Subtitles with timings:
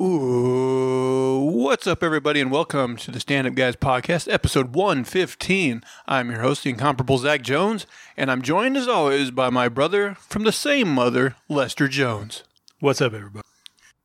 [0.00, 5.82] Ooh, what's up, everybody, and welcome to the Stand Up Guys podcast, episode 115.
[6.06, 7.84] I'm your host, the incomparable Zach Jones,
[8.16, 12.44] and I'm joined as always by my brother from the same mother, Lester Jones.
[12.78, 13.44] What's up, everybody?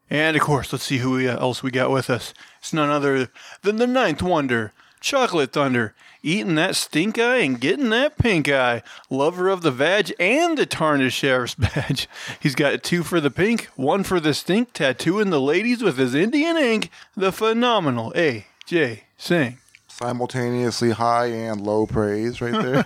[0.09, 2.33] And of course, let's see who else we got with us.
[2.57, 3.29] It's none other
[3.61, 4.73] than the ninth wonder,
[5.03, 5.93] Chocolate Thunder,
[6.23, 8.81] eating that stink eye and getting that pink eye.
[9.09, 12.07] Lover of the vag and the tarnished sheriff's badge.
[12.39, 16.15] He's got two for the pink, one for the stink, tattooing the ladies with his
[16.15, 16.89] Indian ink.
[17.17, 19.03] The phenomenal A.J.
[19.17, 19.57] Singh.
[19.89, 22.81] simultaneously high and low praise right there.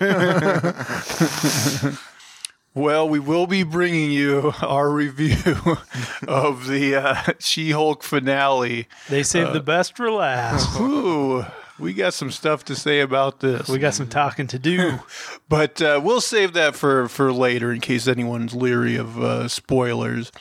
[2.74, 5.78] Well, we will be bringing you our review
[6.28, 8.86] of the uh, She-Hulk finale.
[9.08, 10.78] They saved the best for last.
[10.78, 11.44] Ooh,
[11.78, 13.68] we got some stuff to say about this.
[13.68, 14.98] We got some talking to do.
[15.48, 20.32] but uh, we'll save that for for later in case anyone's leery of uh, spoilers.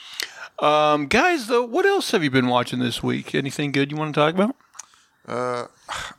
[0.60, 3.36] Um, guys, though, what else have you been watching this week?
[3.36, 4.56] Anything good you want to talk about?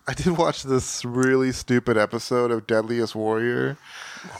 [0.07, 3.77] I did watch this really stupid episode of Deadliest Warrior.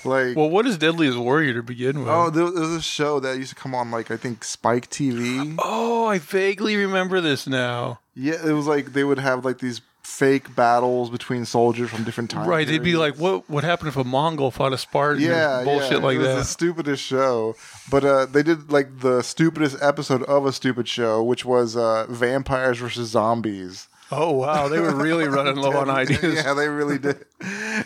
[0.05, 2.09] Like, Well, what is Deadliest Warrior to begin with?
[2.09, 4.91] oh, there there was a show that used to come on, like I think Spike
[4.91, 5.57] TV.
[5.59, 8.01] Oh, I vaguely remember this now.
[8.15, 12.31] Yeah, it was like they would have like these fake battles between soldiers from different
[12.31, 12.49] times.
[12.49, 15.93] Right, they'd be like, "What would happen if a Mongol fought a Spartan?" Yeah, bullshit
[15.93, 15.99] yeah.
[15.99, 16.35] like it was that.
[16.37, 17.55] the stupidest show.
[17.91, 22.07] But uh, they did like the stupidest episode of a stupid show, which was uh,
[22.09, 23.89] vampires versus zombies.
[24.11, 26.43] Oh wow, they were really running low on ideas.
[26.43, 27.27] yeah, they really did.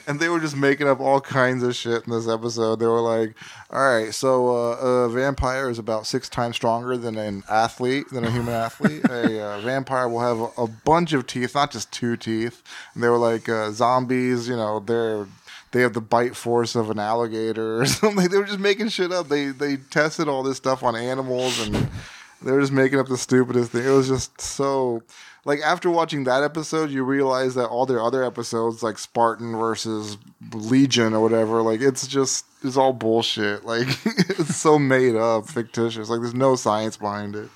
[0.06, 2.76] And they were just making up all kinds of shit in this episode.
[2.78, 3.34] They were like,
[3.70, 8.24] all right, so uh, a vampire is about six times stronger than an athlete, than
[8.24, 9.04] a human athlete.
[9.04, 12.62] a uh, vampire will have a, a bunch of teeth, not just two teeth.
[12.94, 15.26] And they were like, uh, zombies, you know, they're.
[15.72, 18.28] They have the bite force of an alligator or something.
[18.28, 19.28] They were just making shit up.
[19.28, 21.88] They they tested all this stuff on animals and
[22.42, 23.86] they were just making up the stupidest thing.
[23.86, 25.02] It was just so
[25.44, 30.16] like after watching that episode, you realize that all their other episodes, like Spartan versus
[30.52, 33.64] Legion or whatever, like it's just it's all bullshit.
[33.72, 36.08] Like it's so made up, fictitious.
[36.08, 37.48] Like there's no science behind it.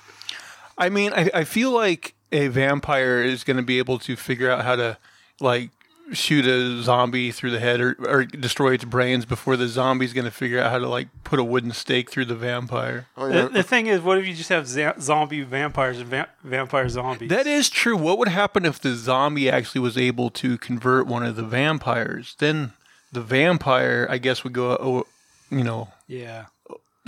[0.77, 4.49] I mean, I, I feel like a vampire is going to be able to figure
[4.49, 4.97] out how to
[5.39, 5.69] like
[6.13, 10.25] shoot a zombie through the head or, or destroy its brains before the zombie's going
[10.25, 13.07] to figure out how to like put a wooden stake through the vampire.
[13.17, 13.47] Oh, The, yeah.
[13.49, 17.29] the thing is, what if you just have za- zombie vampires and va- vampire zombies?
[17.29, 17.97] That is true.
[17.97, 22.35] What would happen if the zombie actually was able to convert one of the vampires?
[22.39, 22.73] Then
[23.11, 25.05] the vampire, I guess, would go, oh,
[25.49, 26.45] you know, yeah.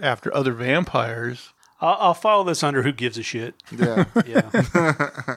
[0.01, 1.49] after other vampires.
[1.81, 3.55] I'll, I'll follow this under who gives a shit.
[3.71, 4.05] yeah.
[4.25, 4.49] Yeah.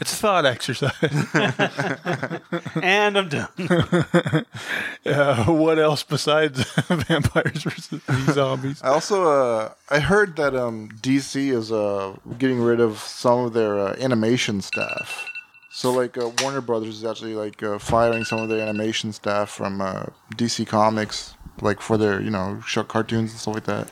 [0.00, 0.92] It's a thought exercise.
[2.82, 3.48] and I'm done.
[5.06, 8.82] uh, what else besides vampires versus zombies?
[8.82, 13.52] I also uh, I heard that um, DC is uh, getting rid of some of
[13.52, 15.26] their uh, animation staff.
[15.70, 19.50] So like uh, Warner Brothers is actually like uh, firing some of their animation staff
[19.50, 20.06] from uh,
[20.36, 23.88] DC Comics, like for their you know show cartoons and stuff like that.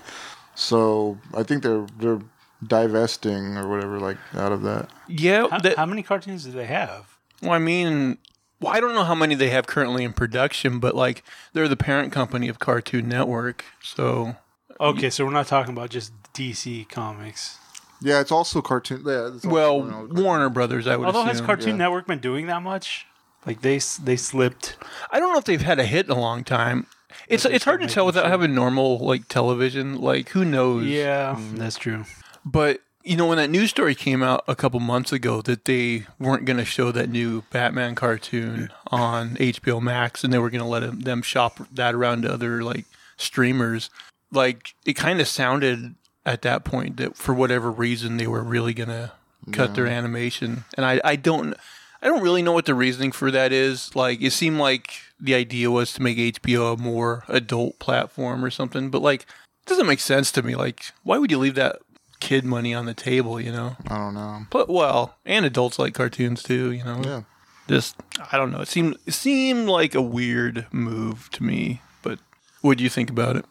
[0.55, 2.21] So I think they're they're
[2.67, 4.89] divesting or whatever like out of that.
[5.09, 7.17] Yeah, How, that, how many cartoons do they have?
[7.43, 8.19] Well, I mean,
[8.61, 11.77] well, I don't know how many they have currently in production, but like they're the
[11.77, 14.37] parent company of Cartoon Network, so
[14.81, 17.59] Okay, so we're not talking about just DC Comics.
[18.01, 19.03] Yeah, it's also cartoon.
[19.07, 21.07] Yeah, it's also, well, you know, Warner Brothers, I would say.
[21.07, 21.41] Although has.
[21.41, 21.85] Cartoon yeah.
[21.85, 23.07] Network been doing that much?
[23.47, 24.77] Like they they slipped.
[25.11, 26.87] I don't know if they've had a hit in a long time.
[27.29, 30.01] It's it's hard to tell without having normal like television.
[30.01, 30.87] Like who knows?
[30.87, 31.57] Yeah, Mm-hmm.
[31.57, 32.05] that's true.
[32.45, 36.07] But you know, when that news story came out a couple months ago that they
[36.21, 40.63] weren't going to show that new Batman cartoon on HBO Max, and they were going
[40.63, 42.85] to let them shop that around to other like
[43.17, 43.91] streamers,
[44.31, 45.95] like it kind of sounded
[46.25, 49.13] at that point that for whatever reason they were really going to
[49.51, 51.57] cut their animation, and I I don't.
[52.05, 53.95] I don't really know what the reasoning for that is.
[53.95, 58.51] Like, it seemed like the idea was to make HBO a more adult platform or
[58.51, 60.57] something, but like, it doesn't make sense to me.
[60.57, 61.77] Like, why would you leave that
[62.23, 63.77] kid money on the table, you know?
[63.89, 64.47] I don't know.
[64.49, 67.03] But, well, and adults like cartoons too, you know?
[67.05, 67.23] Yeah.
[67.69, 67.97] Just,
[68.31, 68.61] I don't know.
[68.61, 72.19] It seemed, it seemed like a weird move to me, but
[72.61, 73.45] what do you think about it?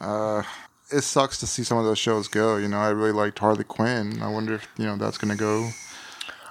[0.00, 0.42] Uh,
[0.90, 2.56] it sucks to see some of those shows go.
[2.56, 4.20] You know, I really liked Harley Quinn.
[4.22, 5.70] I wonder if you know that's gonna go.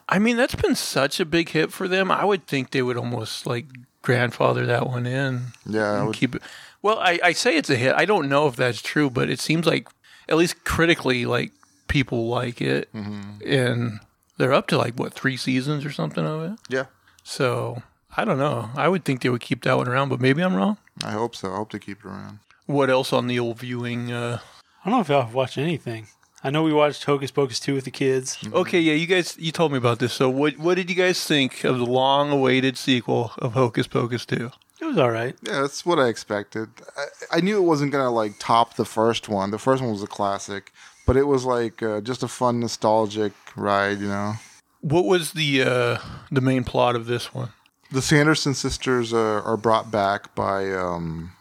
[0.10, 2.12] I mean, that's been such a big hit for them.
[2.12, 3.66] I would think they would almost like
[4.02, 5.54] grandfather that one in.
[5.66, 6.42] Yeah, I would, keep it.
[6.82, 7.94] Well, I, I say it's a hit.
[7.96, 9.88] I don't know if that's true, but it seems like
[10.32, 11.52] at least critically, like
[11.88, 14.00] people like it, and
[14.38, 16.60] they're up to like what three seasons or something of it.
[16.70, 16.86] yeah.
[17.24, 17.84] So
[18.18, 18.70] I don't know.
[18.76, 20.78] I would think they would keep that one around, but maybe I'm wrong.
[21.04, 21.52] I hope so.
[21.54, 22.40] I hope they keep it around.
[22.66, 24.12] What else on the old viewing?
[24.12, 24.40] Uh,
[24.84, 26.08] I don't know if I've watched anything.
[26.44, 28.40] I know we watched Hocus Pocus 2 with the kids.
[28.52, 30.12] Okay, yeah, you guys, you told me about this.
[30.14, 34.50] So, what what did you guys think of the long-awaited sequel of Hocus Pocus two?
[34.82, 35.36] It was all right.
[35.44, 36.70] Yeah, that's what I expected.
[36.98, 39.52] I, I knew it wasn't gonna like top the first one.
[39.52, 40.74] The first one was a classic,
[41.06, 44.00] but it was like uh, just a fun, nostalgic ride.
[44.00, 44.34] You know,
[44.82, 45.98] What was the uh,
[46.32, 47.50] the main plot of this one?
[47.92, 51.32] the Sanderson sisters uh, are brought back by um,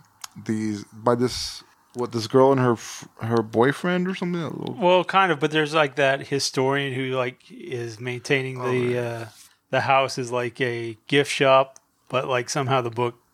[0.44, 1.62] these by this
[1.94, 4.76] what this girl and her f- her boyfriend or something.
[4.78, 9.24] Well, kind of, but there's like that historian who like is maintaining the uh,
[9.70, 11.78] the house is like a gift shop,
[12.08, 13.29] but like somehow the book ge-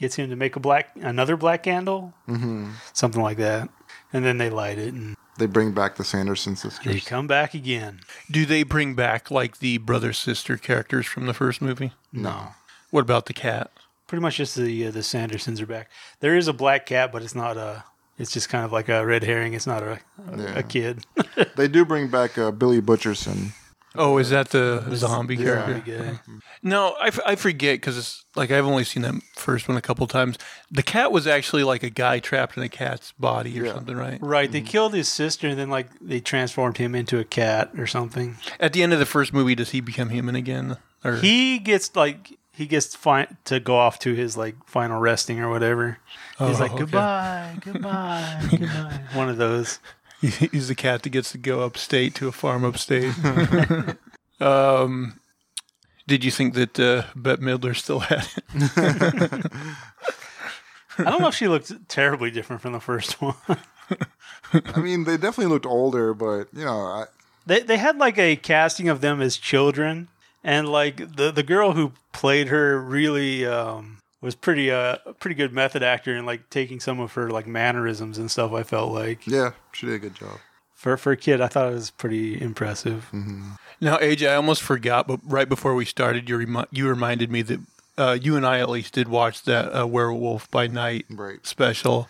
[0.00, 2.70] gets him to make a black another black candle, mm-hmm.
[2.92, 3.68] something like that,
[4.12, 6.92] and then they light it and They bring back the Sanderson sisters.
[6.92, 8.00] they come back again.
[8.30, 11.92] Do they bring back like the brother sister characters from the first movie?
[12.12, 12.48] No,
[12.90, 13.70] What about the cat?
[14.08, 15.88] Pretty much just the uh, the Sandersons are back.
[16.18, 17.84] There is a black cat, but it's not a.
[18.18, 19.54] It's just kind of like a red herring.
[19.54, 20.00] It's not a
[20.32, 20.58] a, Yeah.
[20.58, 21.06] a kid.
[21.56, 23.52] they do bring back uh, Billy Butcherson.
[23.96, 25.44] Oh, is that the zombie yeah.
[25.44, 25.72] character?
[25.80, 26.18] Pretty good.
[26.62, 29.80] No, I, f- I forget because it's like I've only seen that first one a
[29.82, 30.38] couple times.
[30.70, 33.74] The cat was actually like a guy trapped in a cat's body or Yeah.
[33.74, 34.18] something, right?
[34.22, 37.86] Right, they killed his sister, and then like they transformed him into a cat or
[37.88, 38.36] something.
[38.60, 40.76] At the end of the first movie, does he become human again?
[41.04, 45.40] Or He gets like he gets fi- to go off to his like final resting
[45.40, 45.98] or whatever.
[46.38, 46.78] He's Oh, like okay.
[46.80, 49.00] goodbye, goodbye, goodbye.
[49.14, 49.78] One of those.
[50.52, 53.14] he's the cat that gets to go upstate to a farm upstate.
[54.40, 55.18] um,
[56.06, 59.52] did you think that uh, Bette Midler still had it?
[60.98, 63.34] I don't know if she looked terribly different from the first one.
[64.74, 67.04] I mean, they definitely looked older, but you know, I,
[67.46, 70.08] They they had like a casting of them as children,
[70.44, 75.52] and like the the girl who played her really um, was pretty uh pretty good
[75.52, 78.52] method actor and like taking some of her like mannerisms and stuff.
[78.52, 80.38] I felt like yeah, she did a good job.
[80.74, 83.08] for for a kid, I thought it was pretty impressive.
[83.82, 87.40] Now, AJ, I almost forgot, but right before we started, you remi- you reminded me
[87.42, 87.60] that
[87.96, 91.46] uh, you and I at least did watch that uh, Werewolf by Night Right.
[91.46, 92.08] special.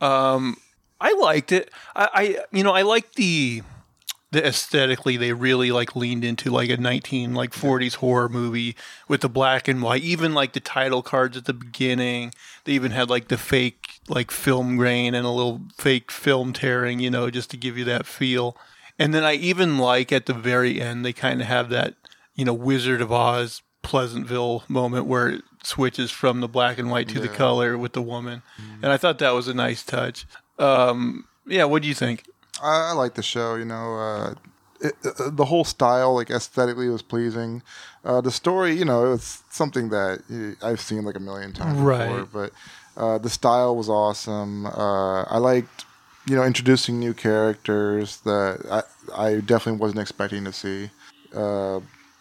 [0.00, 0.56] Um,
[1.00, 1.70] I liked it.
[1.94, 3.62] I, I you know I liked the
[4.36, 8.76] the aesthetically they really like leaned into like a 19 like 40s horror movie
[9.08, 12.32] with the black and white even like the title cards at the beginning.
[12.64, 17.00] They even had like the fake like film grain and a little fake film tearing
[17.00, 18.58] you know just to give you that feel.
[18.98, 21.94] And then i even like at the very end they kind of have that
[22.34, 27.08] you know wizard of oz pleasantville moment where it switches from the black and white
[27.08, 28.42] to the color with the woman.
[28.82, 30.26] And i thought that was a nice touch.
[30.58, 32.24] Um yeah what do you think
[32.62, 33.54] I, I like the show.
[33.54, 34.34] You know, uh,
[34.80, 37.62] it, uh, the whole style, like aesthetically, was pleasing.
[38.04, 42.24] Uh, the story, you know, it's something that I've seen like a million times Right.
[42.24, 42.52] before.
[42.96, 44.66] But uh, the style was awesome.
[44.66, 45.84] Uh, I liked,
[46.26, 48.82] you know, introducing new characters that I,
[49.28, 50.90] I definitely wasn't expecting to see.
[51.34, 51.76] Uh,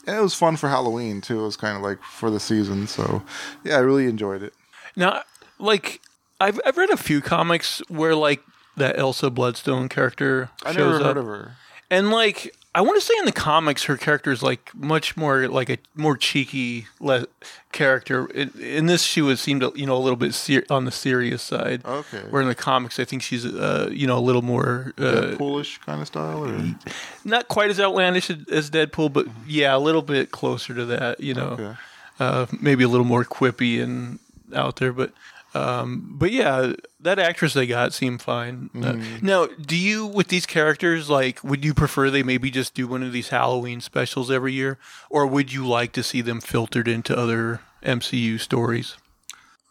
[0.07, 1.39] and it was fun for Halloween too.
[1.39, 2.87] It was kind of like for the season.
[2.87, 3.23] So,
[3.63, 4.53] yeah, I really enjoyed it.
[4.95, 5.23] Now,
[5.59, 6.01] like
[6.39, 8.41] I've I've read a few comics where like
[8.77, 11.51] that Elsa Bloodstone character I shows never up, heard of her.
[11.89, 15.47] and like I want to say in the comics her character is like much more
[15.47, 17.25] like a more cheeky le-
[17.71, 18.25] character.
[18.27, 20.91] In, in this, she would seem to you know a little bit ser- on the
[20.91, 21.85] serious side.
[21.85, 22.19] Okay.
[22.29, 25.79] Where in the comics, I think she's uh, you know a little more uh, Deadpoolish
[25.85, 26.75] kind of style, or
[27.23, 31.21] not quite as outlandish as- as Deadpool, but yeah, a little bit closer to that.
[31.21, 31.73] You know, okay.
[32.19, 34.19] uh, maybe a little more quippy and
[34.53, 35.13] out there, but
[35.55, 38.69] um, but yeah, that actress they got seemed fine.
[38.75, 42.87] Uh, now, do you with these characters like would you prefer they maybe just do
[42.87, 44.77] one of these Halloween specials every year,
[45.09, 48.97] or would you like to see them filtered into other MCU stories?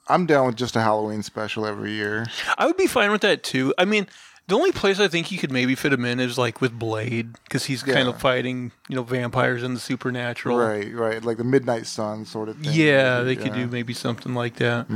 [0.09, 2.27] I'm down with just a Halloween special every year.
[2.57, 3.75] I would be fine with that too.
[3.77, 4.07] I mean.
[4.47, 7.33] The only place I think you could maybe fit him in is like with Blade,
[7.45, 10.59] because he's kind of fighting, you know, vampires and the supernatural.
[10.59, 11.25] Right, right.
[11.25, 12.71] Like the Midnight Sun sort of thing.
[12.75, 14.87] Yeah, they could do maybe something like that.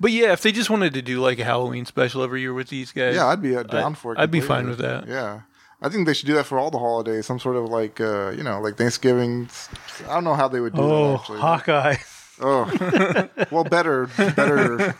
[0.00, 2.68] But yeah, if they just wanted to do like a Halloween special every year with
[2.68, 4.18] these guys, Yeah, I'd be uh, down I- for it.
[4.18, 5.06] I'd be fine with that.
[5.06, 5.42] Yeah.
[5.82, 7.24] I think they should do that for all the holidays.
[7.24, 9.48] Some sort of like, uh, you know, like Thanksgiving.
[10.06, 11.38] I don't know how they would do Oh, that actually.
[11.40, 11.96] Hawkeye!
[12.40, 14.94] Oh, well, better, better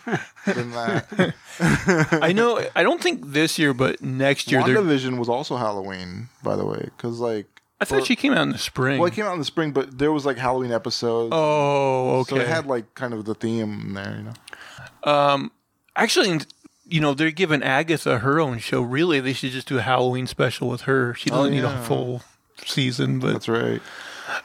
[0.46, 1.34] than that.
[2.22, 2.60] I know.
[2.76, 4.60] I don't think this year, but next year.
[4.60, 7.46] WandaVision was also Halloween, by the way, because like,
[7.80, 8.98] I thought or- she came out in the spring.
[8.98, 11.30] well, it came out in the spring, but there was like Halloween episodes.
[11.34, 12.30] oh, okay.
[12.30, 15.10] So it had like kind of the theme there, you know.
[15.12, 15.50] Um,
[15.96, 16.40] Actually,
[16.86, 18.80] you know, they're giving Agatha her own show.
[18.80, 21.14] Really, they should just do a Halloween special with her.
[21.14, 22.22] She doesn't need a Oh, full
[22.64, 23.80] season, but That's right.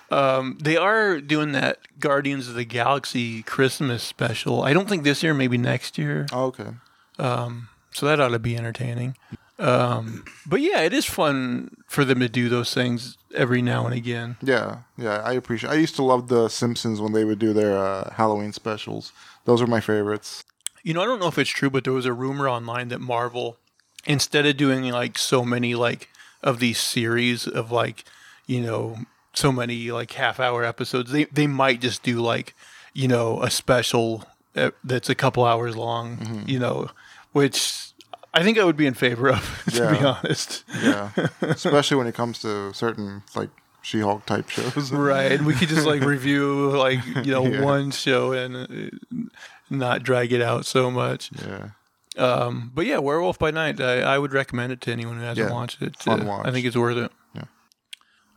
[0.10, 4.63] They are doing that Guardians of the Galaxy Christmas special.
[4.63, 6.25] I don't think this year, maybe next year.
[6.32, 6.72] Oh, okay.
[7.18, 9.15] So that ought to be entertaining.
[9.58, 13.96] Um, but yeah, it is fun for them to do those things every now and
[13.96, 14.36] again.
[14.42, 15.70] Yeah, yeah, I appreciate.
[15.70, 19.13] I used to love the Simpsons when they would do their uh, Halloween specials.
[19.46, 20.44] Those were my favorites.
[20.84, 23.00] You know, I don't know if it's true, but there was a rumor online that
[23.00, 23.58] Marvel,
[24.06, 26.10] instead of doing like so many like
[26.44, 28.04] of these series of like,
[28.46, 28.98] you know,
[29.38, 32.56] so many like half hour episodes, they they might just do like,
[32.94, 34.24] you know, a special
[34.56, 36.44] uh, that's a couple hours long.
[36.48, 36.89] You know,
[37.34, 37.92] which
[38.34, 40.63] I think I would be in favor of, to be honest.
[40.84, 41.12] Yeah,
[41.42, 43.50] especially when it comes to certain like
[43.82, 44.92] She-Hulk type shows.
[44.92, 45.42] Right.
[45.42, 47.62] We could just like review like, you know, Yeah.
[47.63, 49.18] one show and uh,
[49.70, 51.30] not drag it out so much.
[51.46, 51.70] Yeah,
[52.18, 55.50] Um, but yeah, Werewolf by Night, I, I would recommend it to anyone who hasn't
[55.50, 55.98] Yeah, watched it.
[55.98, 56.48] fun Uh, watch.
[56.48, 57.12] I think it's worth it.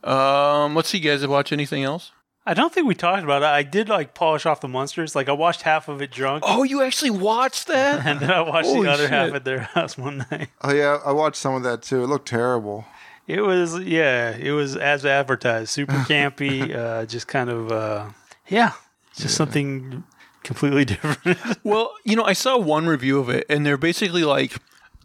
[0.05, 0.63] Yeah.
[0.65, 2.13] Um, let's see, you guys watch anything else?
[2.47, 3.47] I don't think we talked about it.
[3.47, 5.15] I did like polish off the monsters.
[5.15, 8.07] Like I watched half of it drunk, Oh, you actually watched that?
[8.07, 9.35] and then I watched Holy the other half shit.
[9.35, 10.49] at their house one night.
[10.63, 12.03] oh yeah, I watched some of that too.
[12.03, 12.87] It looked terrible.
[13.27, 18.09] It was yeah, it was as advertised, super campy, uh, just kind of uh,
[18.49, 18.73] yeah,
[19.15, 20.05] just something
[20.43, 21.37] completely different.
[21.63, 24.57] well, you know, I saw one review of it, and they're basically like,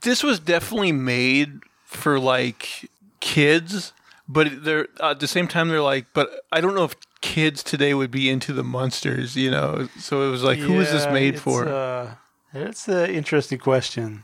[0.03, 3.91] this was definitely made for like kids,
[4.27, 7.63] but they're uh, at the same time they're like, but I don't know if kids
[7.63, 9.89] today would be into the monsters, you know.
[9.99, 11.67] So it was like, who is this made it's, for?
[11.67, 12.15] Uh,
[12.53, 14.23] it's an interesting question.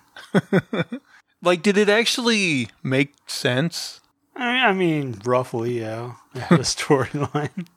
[1.42, 4.02] like, did it actually make sense?
[4.36, 7.68] I mean, roughly, yeah, it had a storyline.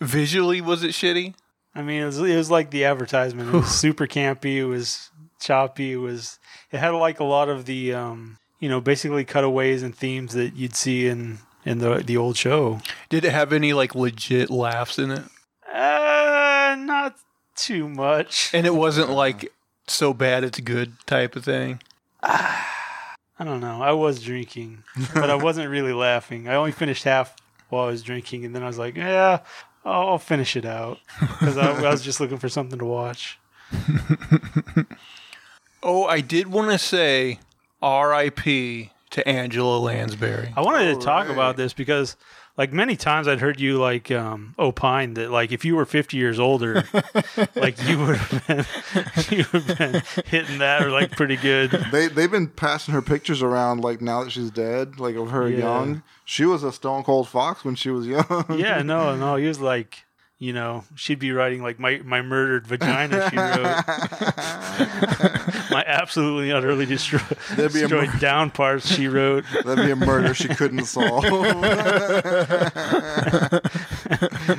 [0.00, 1.34] Visually, was it shitty?
[1.74, 3.48] I mean, it was, it was like the advertisement.
[3.48, 4.56] It was super campy.
[4.56, 5.10] It was
[5.40, 5.94] choppy.
[5.94, 6.38] It was.
[6.70, 10.54] It had like a lot of the, um, you know, basically cutaways and themes that
[10.54, 12.80] you'd see in in the the old show.
[13.08, 15.24] Did it have any like legit laughs in it?
[15.72, 17.16] Uh, not
[17.56, 18.50] too much.
[18.52, 19.52] And it wasn't like
[19.86, 21.80] so bad it's good type of thing.
[22.22, 23.82] I don't know.
[23.82, 26.48] I was drinking, but I wasn't really laughing.
[26.48, 27.34] I only finished half
[27.70, 29.40] while I was drinking, and then I was like, "Yeah,
[29.84, 33.38] I'll, I'll finish it out," because I, I was just looking for something to watch.
[35.82, 37.40] Oh, I did want to say
[37.80, 38.92] R.I.P.
[39.12, 40.52] to Angela Lansbury.
[40.56, 41.30] I wanted to talk Alright.
[41.32, 42.16] about this because,
[42.56, 46.16] like, many times I'd heard you like um, opine that like if you were 50
[46.16, 46.84] years older,
[47.54, 48.66] like you would have been
[49.38, 51.70] you would have been hitting that or like pretty good.
[51.92, 55.48] They they've been passing her pictures around like now that she's dead, like of her
[55.48, 55.58] Yeah.
[55.58, 56.02] young.
[56.24, 58.46] She was a stone cold fox when she was young.
[58.58, 60.04] Yeah, no, no, he was like.
[60.42, 63.30] You know, she'd be writing like my my murdered vagina.
[63.30, 63.62] She wrote
[65.70, 67.20] my absolutely utterly destroy,
[67.54, 68.92] There'd be a destroyed down parts.
[68.92, 71.22] She wrote That'd be a murder she couldn't solve.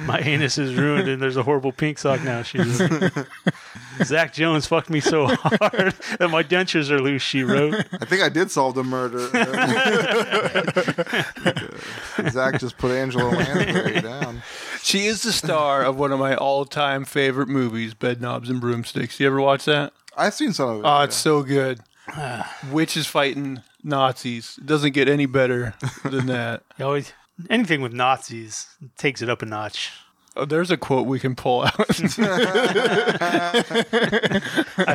[0.08, 2.44] my anus is ruined and there's a horrible pink sock now.
[2.44, 3.12] She wrote.
[4.06, 7.22] Zach Jones fucked me so hard that my dentures are loose.
[7.22, 7.76] She wrote.
[7.92, 9.28] I think I did solve the murder.
[12.30, 14.42] Zach just put Angela Lansbury down.
[14.82, 19.20] She is the star of one of my all-time favorite movies, Bedknobs and Broomsticks.
[19.20, 19.94] You ever watch that?
[20.16, 20.86] I've seen some of it.
[20.86, 21.04] Oh, yeah.
[21.06, 21.80] it's so good.
[22.72, 24.58] Witches fighting Nazis.
[24.58, 26.64] It doesn't get any better than that.
[26.78, 27.14] You always
[27.50, 28.68] anything with Nazis
[28.98, 29.92] takes it up a notch.
[30.36, 31.80] Oh, there's a quote we can pull out.
[31.80, 31.94] I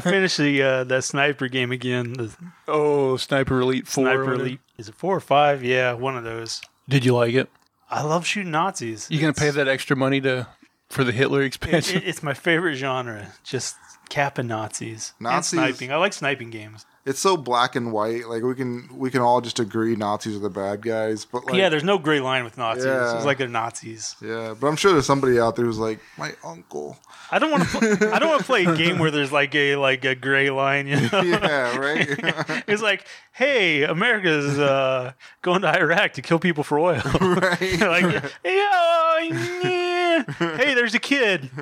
[0.03, 2.15] finished the uh, that sniper game again.
[2.15, 4.05] The oh, Sniper Elite 4.
[4.05, 5.63] sniper elite is it four or five?
[5.63, 6.61] Yeah, one of those.
[6.88, 7.49] Did you like it?
[7.90, 9.07] I love shooting Nazis.
[9.11, 10.47] You going to pay that extra money to
[10.88, 11.99] for the Hitler It, expansion?
[11.99, 13.33] it- it's my favorite genre.
[13.45, 13.76] Just
[14.09, 15.12] capping Nazis.
[15.21, 15.92] Nazis- And sniping.
[15.92, 16.87] I like sniping games.
[17.09, 18.29] It's so black and white.
[18.29, 21.25] Like we can we can all just agree Nazis are the bad guys.
[21.25, 22.85] But like, yeah, there's no gray line with Nazis.
[22.85, 23.17] Yeah.
[23.17, 24.15] It's like they're Nazis.
[24.21, 24.55] yeah.
[24.59, 26.99] But I'm sure there's somebody out there who's like my uncle.
[27.31, 27.79] I don't want to.
[27.79, 30.50] Play, I don't want to play a game where there's like a like a gray
[30.50, 30.87] line.
[30.87, 32.09] You know, Yeah, right.
[32.69, 35.12] it's like, hey, America's uh,
[35.43, 37.03] going to Iraq to kill people for oil.
[37.21, 37.81] right.
[37.81, 40.57] like, hey, uh, yeah.
[40.57, 41.50] hey, there's a kid.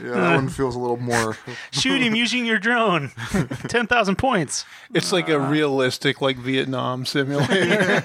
[0.00, 1.36] Yeah, that one feels a little more.
[1.72, 3.10] Shoot him using your drone.
[3.66, 4.64] Ten thousand points.
[4.94, 5.50] It's like a ah.
[5.50, 8.00] realistic, like Vietnam simulator.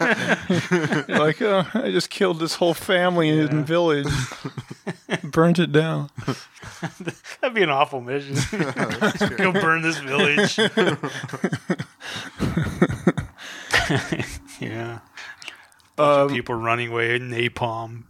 [1.08, 4.08] Like, oh, I just killed this whole family in village,
[5.24, 6.10] burnt it down.
[7.42, 8.38] That'd be an awful mission.
[9.38, 10.58] Go burn this village.
[14.60, 15.00] yeah.
[16.00, 18.06] Um, People running away, napalm.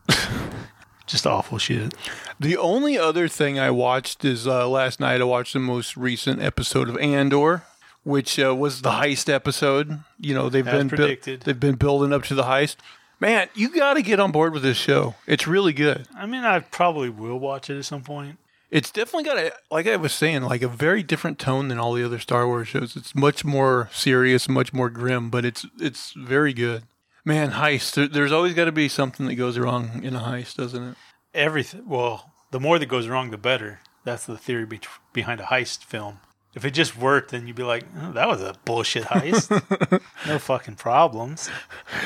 [1.13, 1.93] Just awful shit.
[2.39, 5.21] the only other thing I watched is uh, last night.
[5.21, 7.61] I watched the most recent episode of Andor,
[8.03, 9.99] which uh, was the heist episode.
[10.19, 11.41] You know, they've As been bu- predicted.
[11.41, 12.77] they've been building up to the heist.
[13.19, 15.13] Man, you got to get on board with this show.
[15.27, 16.07] It's really good.
[16.17, 18.39] I mean, I probably will watch it at some point.
[18.71, 21.93] It's definitely got a like I was saying, like a very different tone than all
[21.93, 22.95] the other Star Wars shows.
[22.95, 26.85] It's much more serious, much more grim, but it's it's very good.
[27.25, 27.93] Man, heist.
[27.93, 30.95] There, there's always got to be something that goes wrong in a heist, doesn't it?
[31.33, 31.87] Everything.
[31.87, 33.79] Well, the more that goes wrong, the better.
[34.03, 34.81] That's the theory be-
[35.13, 36.19] behind a heist film.
[36.53, 39.49] If it just worked, then you'd be like, oh, "That was a bullshit heist.
[40.27, 41.49] no fucking problems."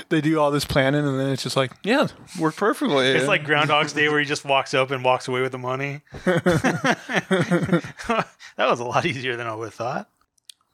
[0.07, 2.07] They do all this planning, and then it's just like, yeah,
[2.39, 3.07] worked perfectly.
[3.07, 6.01] It's like Groundhog's Day, where he just walks up and walks away with the money.
[6.23, 8.25] that
[8.57, 10.09] was a lot easier than I would have thought.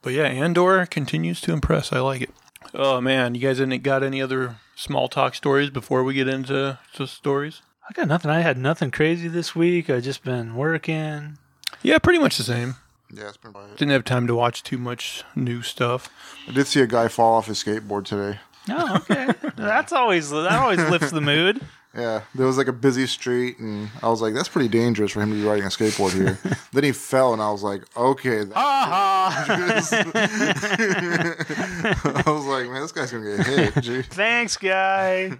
[0.02, 1.92] But yeah, Andor continues to impress.
[1.92, 2.30] I like it.
[2.76, 6.78] Oh man, you guys ain't got any other small talk stories before we get into
[6.94, 7.62] to stories?
[7.88, 8.32] I got nothing.
[8.32, 9.88] I had nothing crazy this week.
[9.88, 11.38] I just been working.
[11.82, 12.74] Yeah, pretty much the same.
[13.12, 13.76] Yeah, it's been quiet.
[13.76, 16.08] Didn't have time to watch too much new stuff.
[16.48, 18.40] I did see a guy fall off his skateboard today.
[18.68, 19.28] Oh, okay.
[19.56, 21.60] That's always that always lifts the mood.
[21.96, 25.20] Yeah, there was like a busy street, and I was like, "That's pretty dangerous for
[25.20, 26.36] him to be riding a skateboard here."
[26.72, 29.44] then he fell, and I was like, "Okay." That Aha!
[32.26, 34.02] I was like, "Man, this guy's gonna get hit." Gee.
[34.02, 35.38] Thanks, guy.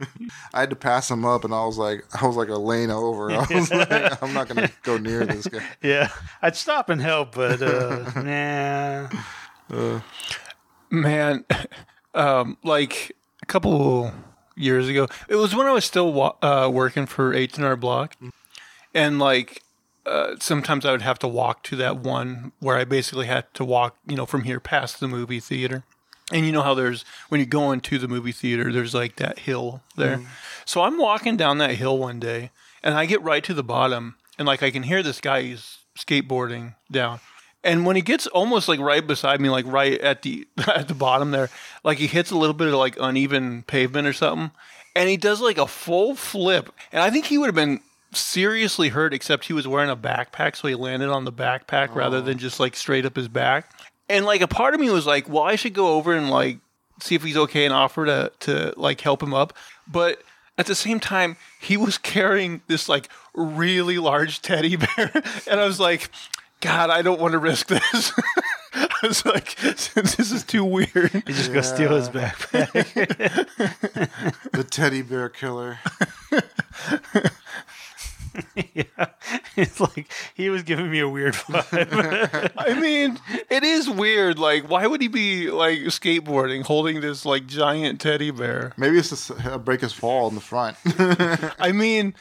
[0.52, 2.90] I had to pass him up, and I was like, "I was like a lane
[2.90, 6.08] over." I was like, "I'm not gonna go near this guy." Yeah,
[6.40, 9.08] I'd stop and help, but uh, nah.
[10.90, 11.44] Man,
[12.14, 14.12] um, like a couple
[14.56, 17.76] years ago, it was when I was still wa- uh, working for H and R
[17.76, 18.16] Block,
[18.94, 19.62] and like
[20.06, 23.64] uh, sometimes I would have to walk to that one where I basically had to
[23.64, 25.84] walk, you know, from here past the movie theater.
[26.32, 29.40] And you know how there's when you go into the movie theater, there's like that
[29.40, 30.22] hill there.
[30.64, 32.50] So I'm walking down that hill one day,
[32.82, 35.78] and I get right to the bottom, and like I can hear this guy he's
[35.98, 37.20] skateboarding down.
[37.64, 40.94] And when he gets almost like right beside me, like right at the at the
[40.94, 41.50] bottom there,
[41.82, 44.50] like he hits a little bit of like uneven pavement or something,
[44.94, 46.70] and he does like a full flip.
[46.92, 47.80] And I think he would have been
[48.12, 52.20] seriously hurt, except he was wearing a backpack, so he landed on the backpack rather
[52.20, 52.38] than oh.
[52.38, 53.70] just like straight up his back.
[54.08, 56.58] And like a part of me was like, well, I should go over and like
[57.00, 59.54] see if he's okay and offer to to like help him up.
[59.86, 60.22] But
[60.56, 65.10] at the same time, he was carrying this like really large teddy bear,
[65.50, 66.10] and I was like,
[66.64, 68.12] God, I don't want to risk this.
[68.74, 71.12] I was like, this is too weird.
[71.12, 72.70] You just go steal his backpack.
[74.52, 75.78] The teddy bear killer.
[78.54, 79.06] yeah,
[79.56, 82.52] it's like he was giving me a weird vibe.
[82.56, 83.18] I mean,
[83.50, 84.38] it is weird.
[84.38, 88.72] Like, why would he be like skateboarding, holding this like giant teddy bear?
[88.78, 90.78] Maybe it's just uh, break his fall in the front.
[91.60, 92.14] I mean,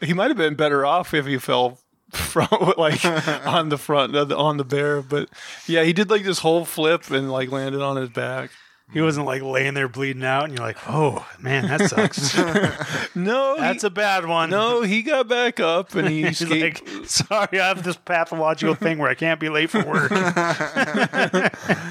[0.00, 1.78] he might have been better off if he fell
[2.12, 2.48] from
[2.78, 3.04] like
[3.46, 5.02] on the front on the bear.
[5.02, 5.28] But
[5.66, 8.50] yeah, he did like this whole flip and like landed on his back.
[8.92, 12.36] he wasn't like laying there bleeding out, and you're like, "Oh man, that sucks."
[13.14, 14.48] No, That's he, a bad one.
[14.50, 14.80] no.
[14.82, 16.82] He got back up and he He's skate.
[16.86, 20.10] like, "Sorry, I have this pathological thing where I can't be late for work."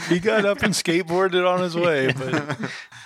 [0.10, 2.14] he got up and skateboarded on his way.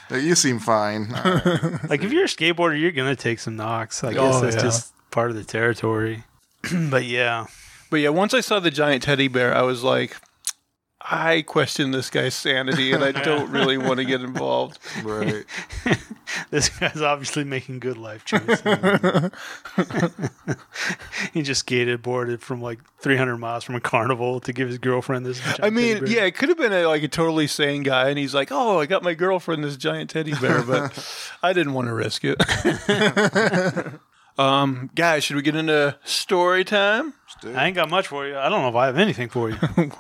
[0.10, 1.14] But you seem fine.
[1.14, 1.90] All right.
[1.90, 4.04] like if you're a skateboarder, you're gonna take some knocks.
[4.04, 4.62] I guess Oh, that's yeah.
[4.62, 6.24] just part of the territory.
[6.90, 7.46] but yeah,
[7.90, 10.16] but yeah, once I saw the giant teddy bear, I was like.
[11.08, 14.80] I question this guy's sanity, and I don't really want to get involved.
[15.04, 15.46] Right.
[16.50, 18.64] this guy's obviously making good life choices.
[21.34, 25.28] he just skated boarded from like 300 miles from a carnival to give his girlfriend
[25.28, 25.40] this.
[25.40, 26.16] giant I mean, teddy bear.
[26.16, 28.80] yeah, it could have been a, like a totally sane guy, and he's like, "Oh,
[28.80, 31.08] I got my girlfriend this giant teddy bear," but
[31.44, 32.42] I didn't want to risk it.
[34.38, 37.14] Um, guys, should we get into story time?
[37.46, 38.38] I ain't got much for you.
[38.38, 39.58] I don't know if I have anything for you.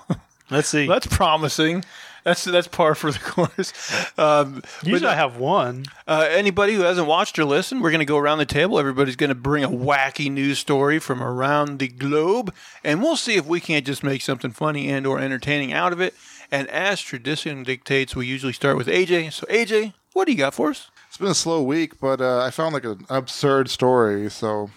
[0.49, 0.87] Let's see.
[0.87, 1.83] That's promising.
[2.23, 3.71] That's that's par for the course.
[4.17, 5.85] Um, Usually I have one.
[6.07, 8.79] uh, anybody who hasn't watched or listened, we're going to go around the table.
[8.79, 12.51] Everybody's going to bring a wacky news story from around the globe,
[12.83, 16.01] and we'll see if we can't just make something funny and or entertaining out of
[16.01, 16.15] it.
[16.51, 19.33] And as tradition dictates, we usually start with AJ.
[19.33, 20.89] So AJ, what do you got for us?
[21.15, 24.29] It's been a slow week, but uh, I found like an absurd story.
[24.29, 24.69] So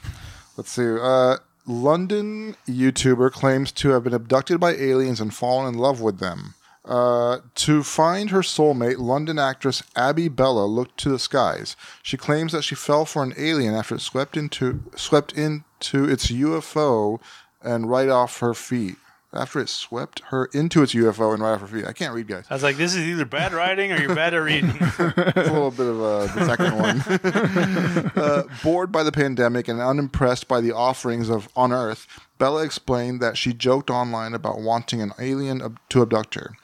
[0.56, 0.86] let's see.
[0.88, 6.20] Uh, London YouTuber claims to have been abducted by aliens and fallen in love with
[6.20, 6.54] them.
[6.84, 11.74] Uh, to find her soulmate, London actress Abby Bella looked to the skies.
[12.04, 16.30] She claims that she fell for an alien after it swept into swept into its
[16.30, 17.20] UFO
[17.62, 18.94] and right off her feet.
[19.30, 21.84] After it swept her into its UFO and right off her feet.
[21.84, 22.46] I can't read, guys.
[22.48, 24.72] I was like, this is either bad writing or you're bad at reading.
[24.80, 28.12] It's a little bit of uh, the second one.
[28.16, 32.06] uh, bored by the pandemic and unimpressed by the offerings of On Earth,
[32.38, 36.54] Bella explained that she joked online about wanting an alien ab- to abduct her.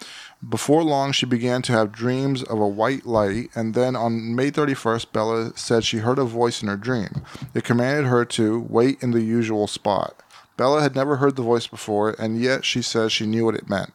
[0.46, 4.50] Before long, she began to have dreams of a white light, and then on May
[4.50, 7.24] 31st, Bella said she heard a voice in her dream.
[7.54, 10.14] It commanded her to wait in the usual spot.
[10.56, 13.68] Bella had never heard the voice before, and yet she says she knew what it
[13.68, 13.92] meant.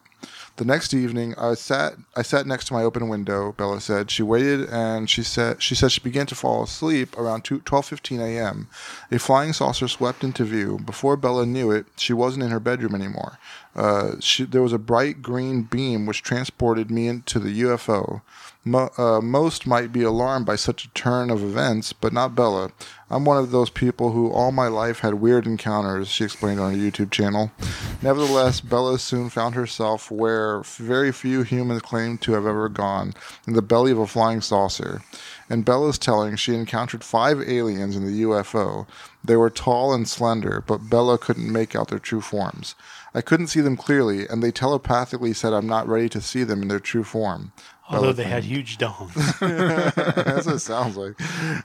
[0.56, 3.52] The next evening, I sat I sat next to my open window.
[3.52, 7.44] Bella said she waited, and she said she said she began to fall asleep around
[7.44, 8.68] 12:15 a.m.
[9.10, 10.78] A flying saucer swept into view.
[10.84, 13.38] Before Bella knew it, she wasn't in her bedroom anymore.
[13.74, 18.20] Uh, she, there was a bright green beam which transported me into the UFO.
[18.62, 22.70] Mo- uh, most might be alarmed by such a turn of events, but not Bella.
[23.08, 26.72] I'm one of those people who all my life had weird encounters, she explained on
[26.72, 27.52] her YouTube channel.
[28.02, 33.14] Nevertheless, Bella soon found herself where very few humans claim to have ever gone
[33.46, 35.00] in the belly of a flying saucer.
[35.48, 38.86] In Bella's telling, she encountered five aliens in the UFO.
[39.24, 42.74] They were tall and slender, but Bella couldn't make out their true forms.
[43.12, 46.62] I couldn't see them clearly, and they telepathically said I'm not ready to see them
[46.62, 47.52] in their true form.
[47.90, 49.14] Although they had huge dongs.
[50.24, 51.14] That's what it sounds like.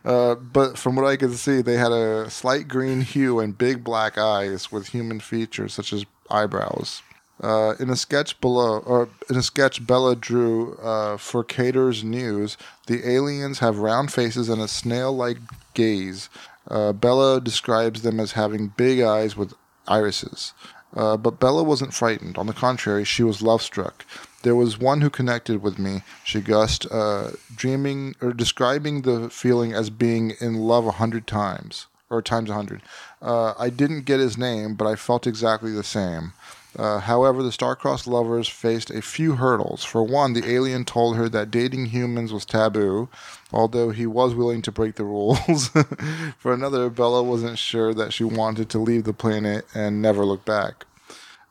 [0.03, 3.83] Uh, but from what I could see, they had a slight green hue and big
[3.83, 7.03] black eyes with human features such as eyebrows.
[7.41, 12.57] Uh, in a sketch below, or in a sketch Bella drew uh, for Caters News,
[12.87, 15.37] the aliens have round faces and a snail-like
[15.73, 16.29] gaze.
[16.69, 19.53] Uh, Bella describes them as having big eyes with
[19.87, 20.53] irises.
[20.95, 22.37] Uh, but Bella wasn't frightened.
[22.37, 24.05] On the contrary, she was love struck.
[24.45, 29.73] There was one who connected with me, she gushed, uh, dreaming or describing the feeling
[29.73, 32.83] as being in love a hundred times, or times a hundred.
[33.23, 36.33] Uh, I didn't get his name, but I felt exactly the same.
[36.77, 39.83] Uh, however, the star-crossed lovers faced a few hurdles.
[39.83, 43.09] For one, the alien told her that dating humans was taboo,
[43.51, 45.69] although he was willing to break the rules.
[46.37, 50.45] For another, Bella wasn't sure that she wanted to leave the planet and never look
[50.45, 50.85] back.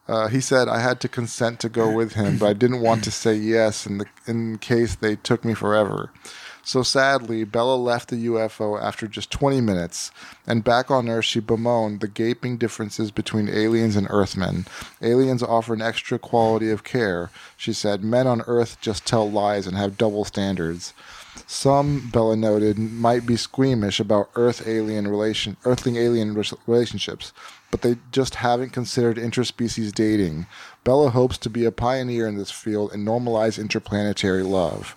[0.06, 3.04] Uh, he said I had to consent to go with him, but I didn't want
[3.04, 6.10] to say yes in the in case they took me forever.
[6.66, 10.10] So sadly, Bella left the UFO after just 20 minutes,
[10.46, 14.64] and back on Earth, she bemoaned the gaping differences between aliens and Earthmen.
[15.02, 18.02] Aliens offer an extra quality of care, she said.
[18.02, 20.94] Men on Earth just tell lies and have double standards.
[21.46, 26.34] Some, Bella noted, might be squeamish about Earth alien relation, Earthling alien
[26.66, 27.34] relationships,
[27.74, 30.46] but they just haven't considered interspecies dating.
[30.84, 34.94] Bella hopes to be a pioneer in this field and normalize interplanetary love.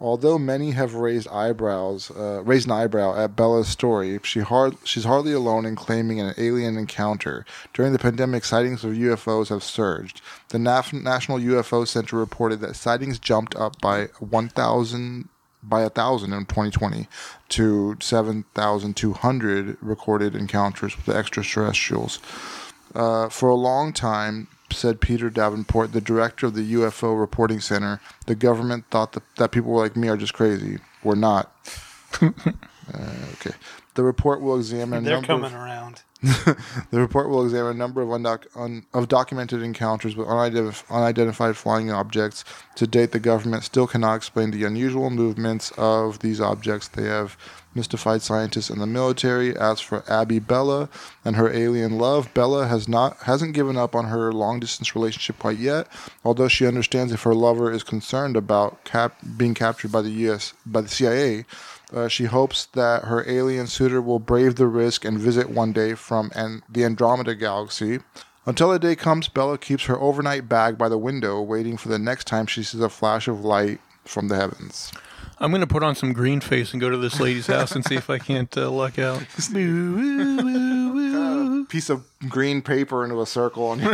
[0.00, 5.02] Although many have raised eyebrows, uh, raised an eyebrow at Bella's story, she hard, she's
[5.02, 7.44] hardly alone in claiming an alien encounter.
[7.72, 10.22] During the pandemic, sightings of UFOs have surged.
[10.50, 15.28] The Naf- National UFO Center reported that sightings jumped up by 1,000
[15.68, 17.08] by a thousand in 2020
[17.50, 22.18] to 7,200 recorded encounters with extraterrestrials.
[22.94, 28.00] Uh, for a long time, said Peter Davenport, the director of the UFO Reporting Center,
[28.26, 30.78] the government thought that, that people like me are just crazy.
[31.02, 31.52] We're not.
[32.22, 32.30] uh,
[33.34, 33.54] okay.
[33.94, 35.04] The report will examine.
[35.04, 36.02] They're coming of, around.
[36.90, 41.56] the report will examine a number of, undoc- un- of documented encounters with unidentif- unidentified
[41.56, 42.44] flying objects.
[42.76, 46.88] To date, the government still cannot explain the unusual movements of these objects.
[46.88, 47.36] They have
[47.74, 49.56] mystified scientists and the military.
[49.56, 50.88] As for Abby Bella
[51.24, 55.38] and her alien love, Bella has not hasn't given up on her long distance relationship
[55.38, 55.88] quite yet.
[56.24, 60.54] Although she understands if her lover is concerned about cap- being captured by the U.S.
[60.64, 61.44] by the CIA.
[61.92, 65.94] Uh, she hopes that her alien suitor will brave the risk and visit one day
[65.94, 68.00] from an- the Andromeda Galaxy.
[68.46, 71.98] Until the day comes, Bella keeps her overnight bag by the window, waiting for the
[71.98, 74.92] next time she sees a flash of light from the heavens.
[75.40, 77.84] I'm going to put on some green face and go to this lady's house and
[77.84, 79.20] see if I can't uh, luck out.
[81.68, 83.80] Piece of green paper into a circle on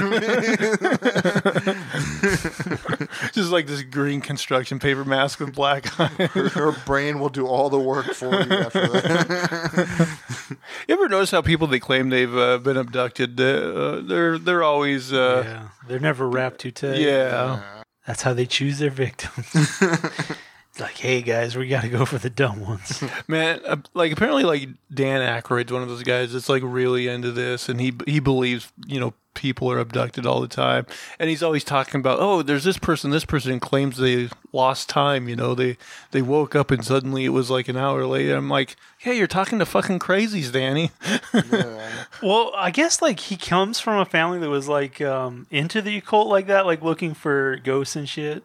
[3.33, 6.29] Just like this green construction paper mask with black eyes.
[6.53, 10.19] her brain will do all the work for you after that.
[10.89, 13.41] You ever notice how people they claim they've uh, been abducted?
[13.41, 16.99] Uh, they're they're always uh, yeah, they're never wrapped too tight.
[17.01, 17.83] yeah.
[18.07, 19.47] That's how they choose their victims.
[20.81, 23.05] It's like, hey guys, we got to go for the dumb ones.
[23.29, 27.33] Man, uh, like apparently, like Dan Aykroyd's one of those guys that's like really into
[27.33, 30.87] this, and he he believes you know people are abducted all the time,
[31.19, 35.29] and he's always talking about oh, there's this person, this person claims they lost time.
[35.29, 35.77] You know, they
[36.13, 38.35] they woke up and suddenly it was like an hour later.
[38.35, 40.93] I'm like, hey, you're talking to fucking crazies, Danny.
[42.23, 45.99] well, I guess like he comes from a family that was like um, into the
[45.99, 48.45] occult like that, like looking for ghosts and shit.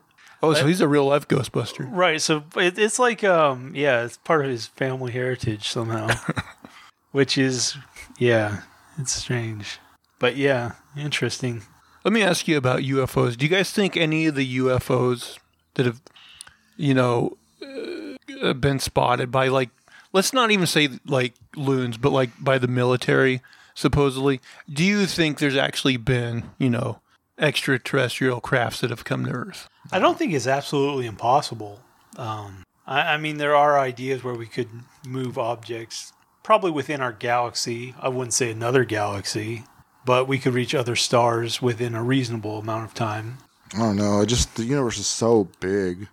[0.49, 1.87] Oh, so he's a real life Ghostbuster.
[1.89, 2.21] Right.
[2.21, 6.09] So it, it's like, um, yeah, it's part of his family heritage somehow,
[7.11, 7.77] which is,
[8.17, 8.61] yeah,
[8.97, 9.79] it's strange.
[10.19, 11.63] But yeah, interesting.
[12.03, 13.37] Let me ask you about UFOs.
[13.37, 15.39] Do you guys think any of the UFOs
[15.73, 16.01] that have,
[16.77, 17.37] you know,
[18.41, 19.69] uh, been spotted by like,
[20.13, 23.41] let's not even say like loons, but like by the military,
[23.73, 24.39] supposedly.
[24.71, 26.99] Do you think there's actually been, you know,
[27.37, 29.67] extraterrestrial crafts that have come to Earth?
[29.91, 31.81] I don't think it's absolutely impossible.
[32.17, 34.69] Um, I, I mean, there are ideas where we could
[35.05, 37.95] move objects probably within our galaxy.
[37.99, 39.63] I wouldn't say another galaxy,
[40.05, 43.39] but we could reach other stars within a reasonable amount of time.
[43.73, 44.21] I don't know.
[44.21, 46.07] It just the universe is so big.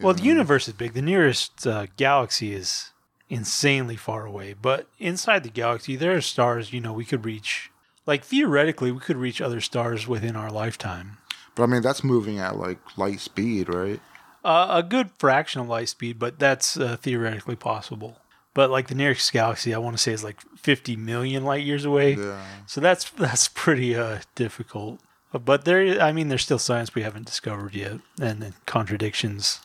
[0.00, 0.94] Well, the universe is big.
[0.94, 2.90] The nearest uh, galaxy is
[3.28, 6.72] insanely far away, but inside the galaxy, there are stars.
[6.72, 7.70] You know, we could reach.
[8.06, 11.18] Like theoretically, we could reach other stars within our lifetime.
[11.54, 14.00] But I mean, that's moving at like light speed, right?
[14.44, 18.16] Uh, a good fraction of light speed, but that's uh, theoretically possible.
[18.54, 21.84] But like the nearest galaxy, I want to say is like 50 million light years
[21.84, 22.14] away.
[22.14, 22.42] Yeah.
[22.66, 25.00] So that's that's pretty uh, difficult.
[25.32, 29.60] But there, I mean, there's still science we haven't discovered yet, and then contradictions.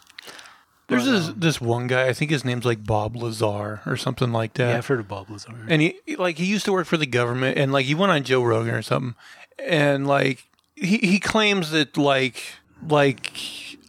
[0.87, 4.53] There's this this one guy, I think his name's like Bob Lazar or something like
[4.53, 4.69] that.
[4.69, 5.53] Yeah, I've heard of Bob Lazar.
[5.67, 8.23] and he like he used to work for the government and like he went on
[8.23, 9.15] Joe Rogan or something
[9.57, 10.45] and like
[10.75, 12.43] he he claims that like
[12.87, 13.31] like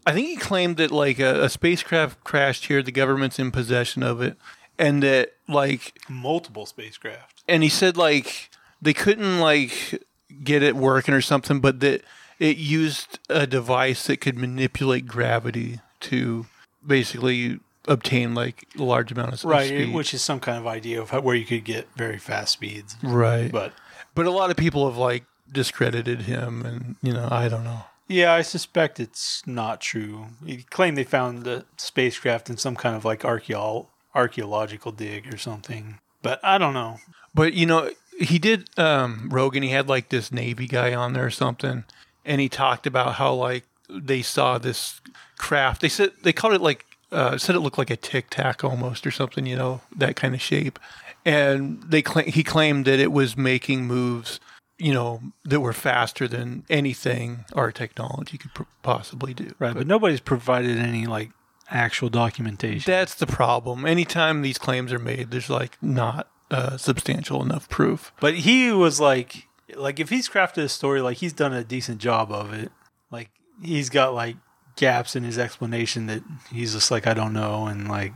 [0.07, 4.03] I think he claimed that like a, a spacecraft crashed here the government's in possession
[4.03, 4.37] of it
[4.79, 7.43] and that like Multiple spacecraft.
[7.49, 8.49] and he said like
[8.81, 10.03] they couldn't like
[10.45, 12.03] get it working or something but that
[12.39, 16.47] it used a device that could manipulate gravity to
[16.87, 19.95] basically obtain like a large amount of Right, speed.
[19.95, 22.97] which is some kind of idea of how, where you could get very fast speeds.
[23.03, 23.73] right But
[24.15, 27.85] But a lot of people have like discredited him, and you know, I don't know.
[28.09, 30.27] yeah, I suspect it's not true.
[30.45, 35.37] He claimed they found the spacecraft in some kind of like archaeo- archaeological dig or
[35.39, 35.99] something.
[36.23, 36.99] But I don't know.
[37.35, 39.63] But you know, he did um, Rogan.
[39.63, 41.85] He had like this Navy guy on there or something,
[42.25, 45.01] and he talked about how like they saw this
[45.39, 45.81] craft.
[45.81, 49.07] They said they called it like uh, said it looked like a tic tac almost
[49.07, 49.47] or something.
[49.47, 50.79] You know, that kind of shape.
[51.25, 54.41] And they cla- he claimed that it was making moves.
[54.79, 59.55] You know that were faster than anything our technology could pr- possibly do.
[59.59, 61.31] Right, but nobody's provided any like
[61.71, 62.91] actual documentation.
[62.91, 63.87] That's the problem.
[63.87, 68.13] Anytime these claims are made, there's like not uh, substantial enough proof.
[68.21, 71.99] But he was like, like if he's crafted a story, like he's done a decent
[71.99, 72.71] job of it.
[73.11, 73.31] Like
[73.63, 74.37] he's got like
[74.77, 78.13] gaps in his explanation that he's just like I don't know, and like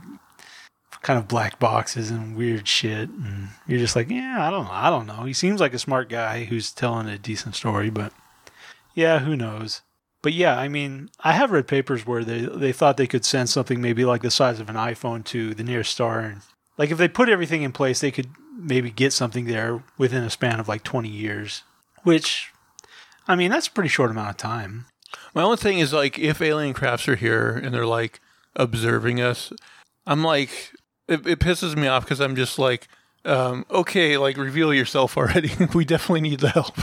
[1.01, 4.71] kind of black boxes and weird shit, and you're just like, yeah, I don't know,
[4.71, 5.23] I don't know.
[5.23, 8.13] He seems like a smart guy who's telling a decent story, but
[8.93, 9.81] yeah, who knows.
[10.21, 13.49] But yeah, I mean, I have read papers where they they thought they could send
[13.49, 16.41] something maybe like the size of an iPhone to the nearest star, and
[16.77, 20.29] like if they put everything in place, they could maybe get something there within a
[20.29, 21.63] span of like 20 years,
[22.03, 22.51] which,
[23.27, 24.85] I mean, that's a pretty short amount of time.
[25.33, 28.19] My only thing is like if alien crafts are here and they're like
[28.55, 29.53] observing us,
[30.05, 30.71] I'm like
[31.07, 32.87] it, it pisses me off because I'm just like,
[33.25, 35.51] um, okay, like reveal yourself already.
[35.73, 36.77] we definitely need the help.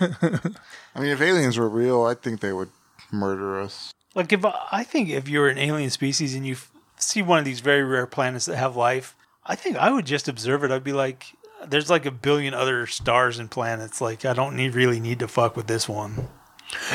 [0.94, 2.70] I mean, if aliens were real, I think they would
[3.10, 3.92] murder us.
[4.14, 7.38] Like if I I think if you're an alien species and you f- see one
[7.38, 10.70] of these very rare planets that have life, I think I would just observe it.
[10.70, 11.26] I'd be like,
[11.66, 14.00] there's like a billion other stars and planets.
[14.00, 16.28] Like I don't need really need to fuck with this one.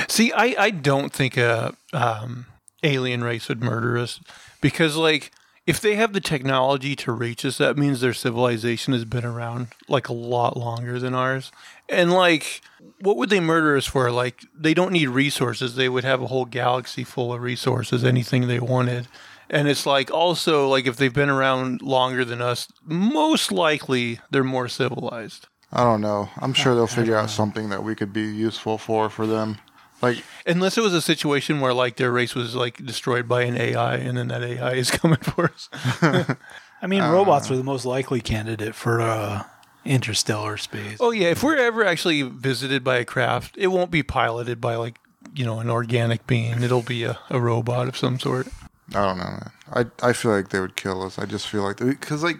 [0.08, 2.46] See, I, I don't think a um,
[2.84, 4.20] alien race would murder us
[4.62, 5.32] because, like,
[5.66, 9.68] if they have the technology to reach us, that means their civilization has been around
[9.88, 11.52] like a lot longer than ours.
[11.88, 12.62] And like,
[13.02, 14.12] what would they murder us for?
[14.12, 18.48] Like, they don't need resources; they would have a whole galaxy full of resources, anything
[18.48, 19.08] they wanted.
[19.50, 24.44] And it's like also like if they've been around longer than us, most likely they're
[24.44, 25.48] more civilized.
[25.72, 26.30] I don't know.
[26.38, 29.60] I'm sure they'll figure out something that we could be useful for for them.
[30.02, 33.58] Like, Unless it was a situation where like their race was like destroyed by an
[33.58, 35.70] AI and then that AI is coming for us.
[36.82, 39.44] I mean, robots are the most likely candidate for uh,
[39.84, 40.98] interstellar space.
[41.00, 44.76] Oh yeah, if we're ever actually visited by a craft, it won't be piloted by
[44.76, 44.98] like,
[45.34, 46.64] you know, an organic being.
[46.64, 48.48] It'll be a, a robot of some sort.
[48.90, 49.52] I don't know, man.
[49.74, 51.20] I I feel like they would kill us.
[51.20, 52.38] I just feel like because like,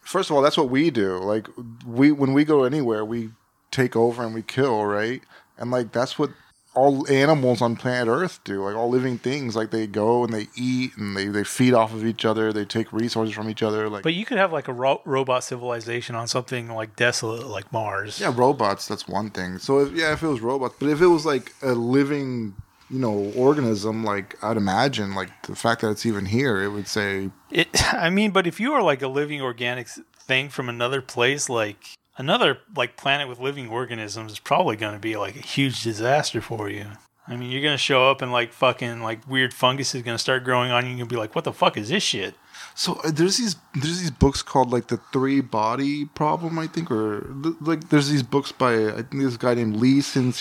[0.00, 1.18] first of all, that's what we do.
[1.18, 1.48] Like
[1.86, 3.30] we when we go anywhere, we
[3.70, 5.22] take over and we kill, right?
[5.56, 6.30] And like that's what
[6.78, 8.62] all animals on planet Earth do.
[8.62, 11.92] Like all living things, like they go and they eat and they they feed off
[11.92, 12.52] of each other.
[12.52, 13.88] They take resources from each other.
[13.88, 17.72] Like But you could have like a ro- robot civilization on something like desolate, like
[17.72, 18.20] Mars.
[18.20, 18.86] Yeah, robots.
[18.86, 19.58] That's one thing.
[19.58, 22.54] So if, yeah, if it was robots, but if it was like a living,
[22.90, 26.86] you know, organism, like I'd imagine, like the fact that it's even here, it would
[26.88, 27.68] say, It.
[27.92, 31.97] I mean, but if you are like a living organic thing from another place, like
[32.18, 36.40] another like planet with living organisms, is probably going to be like a huge disaster
[36.42, 36.86] for you.
[37.26, 40.16] I mean, you're going to show up and like fucking like weird fungus is going
[40.16, 40.90] to start growing on you.
[40.90, 42.34] and You'll be like, "What the fuck is this shit?"
[42.74, 46.90] So uh, there's these there's these books called like the three body problem, I think,
[46.90, 47.26] or
[47.60, 50.32] like there's these books by I think this guy named Lee Sin.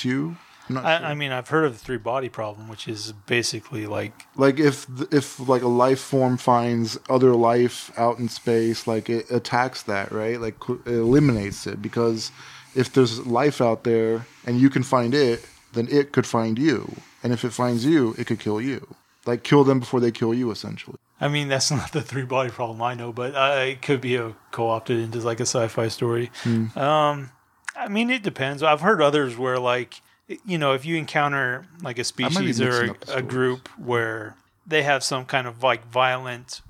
[0.69, 1.08] I, sure.
[1.08, 4.86] I mean, I've heard of the three body problem, which is basically like like if
[5.12, 10.12] if like a life form finds other life out in space, like it attacks that,
[10.12, 10.39] right?
[10.39, 12.32] Like it eliminates it because
[12.75, 16.95] if there's life out there and you can find it, then it could find you,
[17.23, 18.95] and if it finds you, it could kill you.
[19.25, 20.97] Like kill them before they kill you, essentially.
[21.19, 24.15] I mean, that's not the three body problem I know, but uh, it could be
[24.15, 26.32] a co-opted into like a sci-fi story.
[26.45, 27.32] Um,
[27.75, 28.63] I mean, it depends.
[28.63, 30.01] I've heard others where like,
[30.46, 34.36] you know, if you encounter like a species or a, a group where
[34.66, 36.62] they have some kind of like violent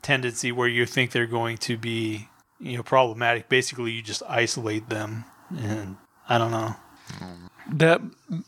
[0.00, 3.48] tendency where you think they're going to be, you know, problematic.
[3.48, 5.24] Basically, you just isolate them,
[5.56, 5.96] and
[6.28, 6.76] I don't know.
[7.70, 8.00] that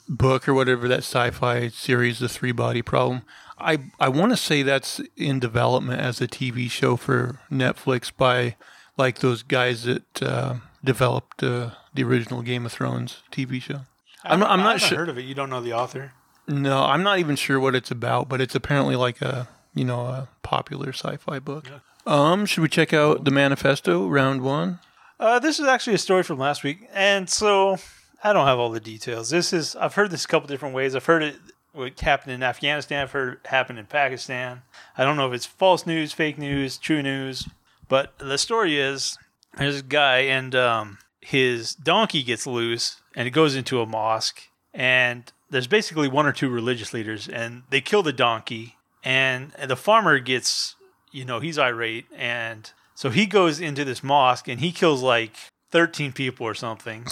[0.09, 3.23] book or whatever that sci-fi series, the Three Body Problem.
[3.59, 8.57] I I want to say that's in development as a TV show for Netflix by
[8.97, 13.83] like those guys that uh, developed uh, the original Game of Thrones TV show.
[14.25, 14.99] I'm not, I'm not sure.
[14.99, 15.23] heard of it.
[15.23, 16.13] You don't know the author.
[16.47, 20.01] No, I'm not even sure what it's about, but it's apparently like a you know
[20.01, 21.69] a popular sci-fi book.
[22.07, 24.81] Um, should we check out the manifesto round one?
[25.19, 27.79] Uh, this is actually a story from last week, and so
[28.23, 29.31] I don't have all the details.
[29.31, 30.95] This is I've heard this a couple different ways.
[30.95, 31.37] I've heard it
[31.73, 33.03] what happened in Afghanistan.
[33.03, 34.63] I've heard it happen in Pakistan.
[34.97, 37.49] I don't know if it's false news, fake news, true news,
[37.89, 39.19] but the story is
[39.57, 44.43] there's a guy and um, his donkey gets loose and it goes into a mosque
[44.73, 49.77] and there's basically one or two religious leaders and they kill the donkey and the
[49.77, 50.77] farmer gets
[51.13, 55.33] you know he's irate and so he goes into this mosque and he kills like
[55.71, 57.07] 13 people or something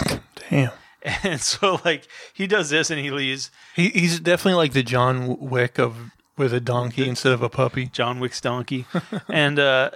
[0.49, 0.71] Damn,
[1.23, 5.39] and so like he does this and he leaves he, he's definitely like the John
[5.39, 7.87] Wick of with a donkey instead of a puppy.
[7.87, 8.85] John Wick's donkey.
[9.29, 9.91] and uh,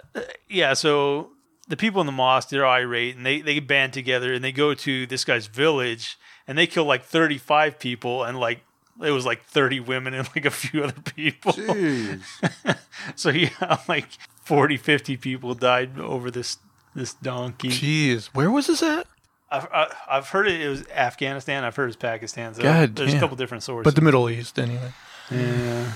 [0.48, 1.32] yeah, so
[1.68, 4.74] the people in the mosque, they're irate and they, they band together and they go
[4.74, 8.62] to this guy's village and they kill like 35 people and like
[9.04, 11.54] it was like 30 women and like a few other people.
[11.54, 12.22] Jeez.
[13.16, 14.08] so yeah, like
[14.44, 16.58] 40, 50 people died over this
[16.96, 17.70] this donkey.
[17.70, 19.06] Jeez, where was this at?
[19.52, 21.64] I've, I- I've heard it, it was Afghanistan.
[21.64, 22.54] I've heard it's Pakistan.
[22.56, 23.18] So God there's damn.
[23.18, 23.84] a couple different sources.
[23.84, 24.92] But the Middle East, anyway.
[25.30, 25.92] yeah,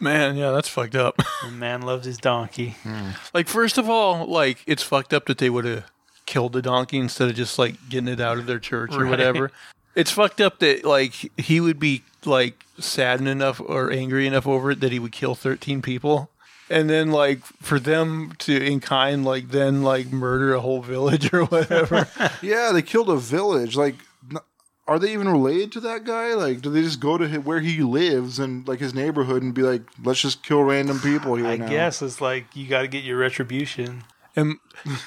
[0.00, 1.16] Man, yeah, that's fucked up.
[1.44, 2.76] the man loves his donkey.
[2.82, 3.10] Hmm.
[3.32, 5.84] like, first of all, like it's fucked up that they would have
[6.26, 9.10] killed the donkey instead of just like getting it out of their church or Right.
[9.10, 9.50] whatever.
[9.94, 14.70] It's fucked up that like he would be like saddened enough or angry enough over
[14.72, 16.30] it that he would kill thirteen people.
[16.68, 21.32] And then, like, for them to, in kind, like, then, like, murder a whole village
[21.32, 22.08] or whatever.
[22.42, 23.76] Yeah, they killed a village.
[23.76, 23.94] Like,
[24.28, 24.38] n-
[24.88, 26.34] are they even related to that guy?
[26.34, 29.52] Like, do they just go to hi- where he lives and like his neighborhood and
[29.54, 31.46] be like, let's just kill random people here?
[31.46, 31.68] I now?
[31.68, 34.04] guess it's like you got to get your retribution.
[34.36, 34.56] and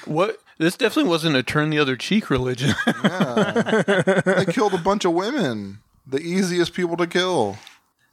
[0.04, 0.38] what?
[0.58, 2.74] This definitely wasn't a turn the other cheek religion.
[2.86, 7.56] they killed a bunch of women, the easiest people to kill.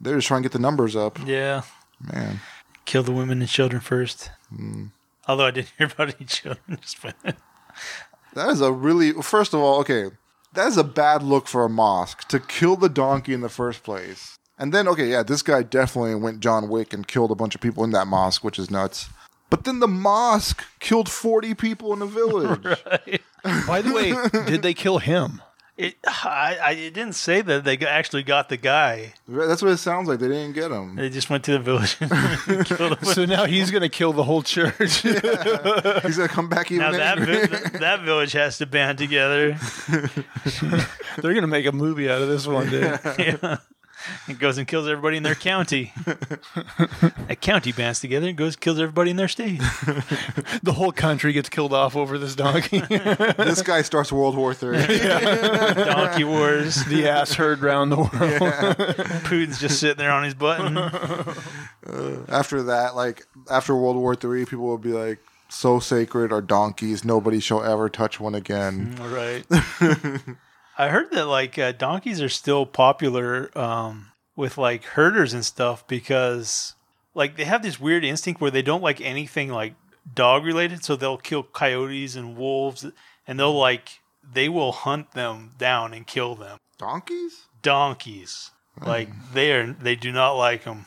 [0.00, 1.62] They're just trying to get the numbers up, Yeah,
[2.00, 2.40] man.
[2.86, 4.30] kill the women and children first.
[4.54, 4.86] Hmm.
[5.26, 6.78] Although I didn't hear about any children.
[6.80, 6.96] Just.
[8.34, 9.12] That is a really.
[9.12, 10.06] First of all, okay,
[10.54, 13.82] that is a bad look for a mosque to kill the donkey in the first
[13.82, 14.38] place.
[14.58, 17.60] And then, okay, yeah, this guy definitely went John Wick and killed a bunch of
[17.60, 19.08] people in that mosque, which is nuts.
[19.50, 22.62] But then the mosque killed 40 people in the village.
[23.66, 25.40] By the way, did they kill him?
[25.78, 29.14] It, I, I it didn't say that they actually got the guy.
[29.28, 30.18] That's what it sounds like.
[30.18, 30.96] They didn't get him.
[30.96, 32.10] They just went to the village and
[32.66, 33.04] killed him.
[33.04, 34.74] So now he's going to kill the whole church.
[35.02, 39.56] He's gonna come back even Now that vi- that village has to band together.
[39.88, 42.98] They're going to make a movie out of this one day.
[43.18, 43.58] Yeah.
[44.28, 45.92] It goes and kills everybody in their county.
[47.28, 49.60] a county bands together and goes and kills everybody in their state.
[50.62, 52.80] The whole country gets killed off over this donkey.
[52.88, 54.76] this guy starts World War Three.
[54.82, 56.84] Donkey wars.
[56.86, 58.10] the ass herd round the world.
[59.24, 60.76] Putin's just sitting there on his button.
[60.76, 61.34] Uh,
[62.28, 67.04] after that, like after World War Three, people will be like, "So sacred are donkeys.
[67.04, 69.44] Nobody shall ever touch one again." All right.
[70.78, 75.84] I heard that like uh, donkeys are still popular um, with like herders and stuff
[75.88, 76.74] because
[77.14, 79.74] like they have this weird instinct where they don't like anything like
[80.14, 82.86] dog related, so they'll kill coyotes and wolves,
[83.26, 86.58] and they'll like they will hunt them down and kill them.
[86.78, 87.46] Donkeys?
[87.60, 90.86] Donkeys, like they are they do not like them.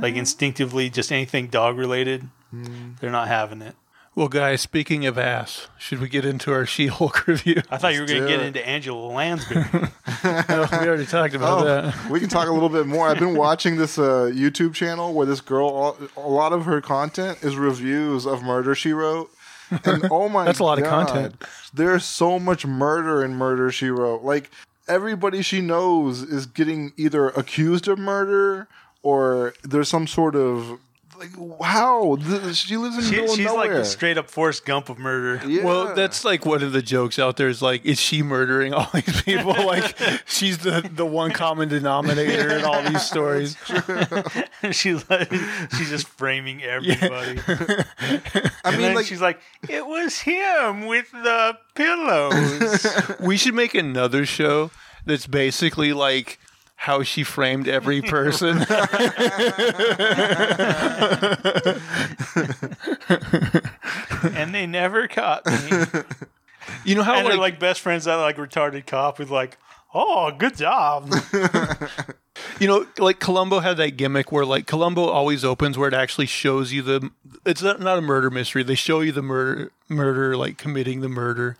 [0.00, 2.28] Like instinctively, just anything dog related,
[3.00, 3.74] they're not having it.
[4.14, 7.62] Well, guys, speaking of ass, should we get into our She-Hulk review?
[7.70, 9.64] I thought you were going to get into Angela Lansbury.
[10.22, 12.10] No, we already talked about Oh, that.
[12.10, 13.08] we can talk a little bit more.
[13.08, 17.38] I've been watching this uh, YouTube channel where this girl, a lot of her content
[17.42, 19.30] is reviews of Murder She Wrote.
[19.84, 21.42] And oh my That's a lot of content.
[21.72, 24.22] There's so much murder in Murder She Wrote.
[24.22, 24.50] Like
[24.86, 28.68] everybody she knows is getting either accused of murder
[29.02, 30.78] or there's some sort of
[31.22, 33.78] like how Th- she lives in the She, middle of she's like nowhere.
[33.78, 35.46] the straight up Forrest Gump of murder.
[35.46, 35.64] Yeah.
[35.64, 38.88] Well, that's like one of the jokes out there is like, is she murdering all
[38.92, 39.52] these people?
[39.66, 39.96] like,
[40.26, 43.56] she's the, the one common denominator in all these stories.
[44.72, 45.32] she's like,
[45.76, 47.38] she's just framing everybody.
[48.64, 52.86] I mean, then like she's like, it was him with the pillows.
[53.20, 54.70] We should make another show
[55.04, 56.38] that's basically like
[56.82, 58.56] how she framed every person.
[64.34, 66.02] and they never caught me.
[66.84, 69.58] you know how And they're like, like best friends that like retarded cop who's like,
[69.94, 71.08] oh, good job.
[72.58, 76.26] you know like Columbo had that gimmick where like Columbo always opens where it actually
[76.26, 77.10] shows you the
[77.46, 78.64] it's not, not a murder mystery.
[78.64, 81.56] They show you the murder murder like committing the murder.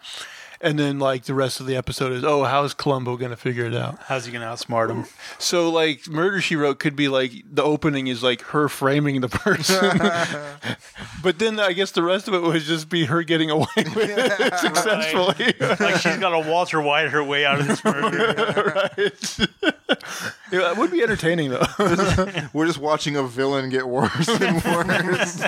[0.63, 3.75] And then like the rest of the episode is, oh, how's Columbo gonna figure it
[3.75, 3.99] out?
[4.03, 5.07] How's he gonna outsmart him?
[5.39, 9.29] So like Murder She Wrote could be like the opening is like her framing the
[9.29, 9.99] person,
[11.23, 13.97] but then I guess the rest of it would just be her getting away with
[13.97, 15.53] it successfully.
[15.61, 18.33] Like she's got to Walter White her way out of this murder.
[18.77, 19.39] right?
[20.53, 21.67] yeah, it would be entertaining though.
[22.53, 25.43] we're just watching a villain get worse and worse.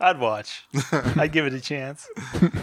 [0.00, 0.64] I'd watch.
[0.92, 2.08] I'd give it a chance.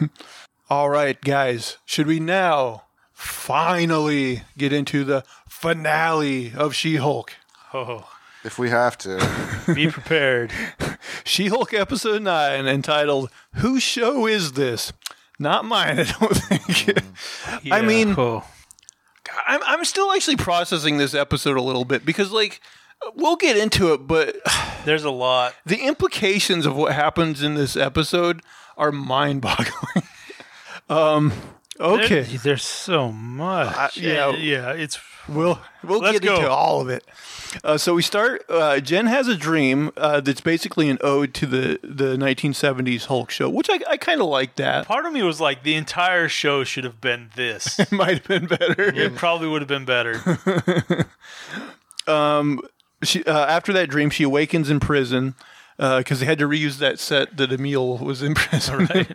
[0.70, 7.34] All right, guys, should we now finally get into the finale of She-Hulk?
[7.74, 8.10] Oh,
[8.44, 9.18] if we have to.
[9.74, 10.52] be prepared.
[11.24, 14.94] She-Hulk episode nine, entitled "Whose Show Is This?"
[15.40, 16.62] Not mine, I don't think.
[16.62, 17.04] Mm.
[17.72, 17.82] I Yeah.
[17.82, 18.44] mean- Oh.
[19.48, 22.62] I'm I'm still actually processing this episode a little bit because like
[23.16, 24.36] we'll get into it, but
[24.86, 25.56] there's a lot.
[25.66, 28.42] the implications of what happens in this episode
[28.78, 30.04] are mind-boggling.
[30.90, 31.32] um
[31.80, 32.22] okay.
[32.24, 33.98] There- there's so much.
[33.98, 34.30] yeah.
[34.30, 34.74] And, yeah.
[34.74, 35.00] It's
[35.30, 37.06] We'll we'll Let's get into all of it.
[37.64, 38.44] Uh, so we start.
[38.50, 43.32] Uh, Jen has a dream uh, that's basically an ode to the the 1970s Hulk
[43.32, 44.56] show, which I, I kind of like.
[44.56, 47.80] That part of me was like, the entire show should have been this.
[47.80, 48.84] it might have been better.
[48.84, 51.08] It probably would have been better.
[53.04, 55.36] she uh, after that dream, she awakens in prison
[55.78, 59.08] because they had to reuse that set that Emil was in prison,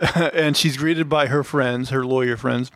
[0.32, 2.70] and she's greeted by her friends, her lawyer friends.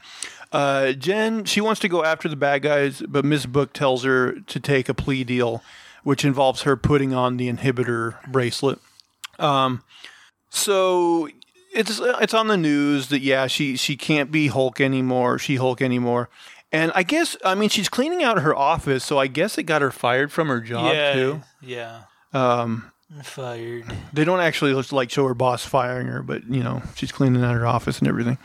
[0.53, 4.41] Uh, Jen, she wants to go after the bad guys, but Miss Book tells her
[4.41, 5.63] to take a plea deal,
[6.03, 8.81] which involves her putting on the inhibitor bracelet.
[9.39, 9.83] Um,
[10.49, 11.29] so
[11.73, 15.81] it's it's on the news that yeah, she she can't be Hulk anymore, she Hulk
[15.81, 16.29] anymore.
[16.73, 19.83] And I guess I mean she's cleaning out her office, so I guess it got
[19.83, 21.13] her fired from her job yeah.
[21.13, 21.43] too.
[21.61, 22.03] Yeah.
[22.33, 22.93] Um,
[23.25, 23.93] Fired.
[24.13, 27.55] they don't actually like show her boss firing her, but you know she's cleaning out
[27.55, 28.39] her office and everything.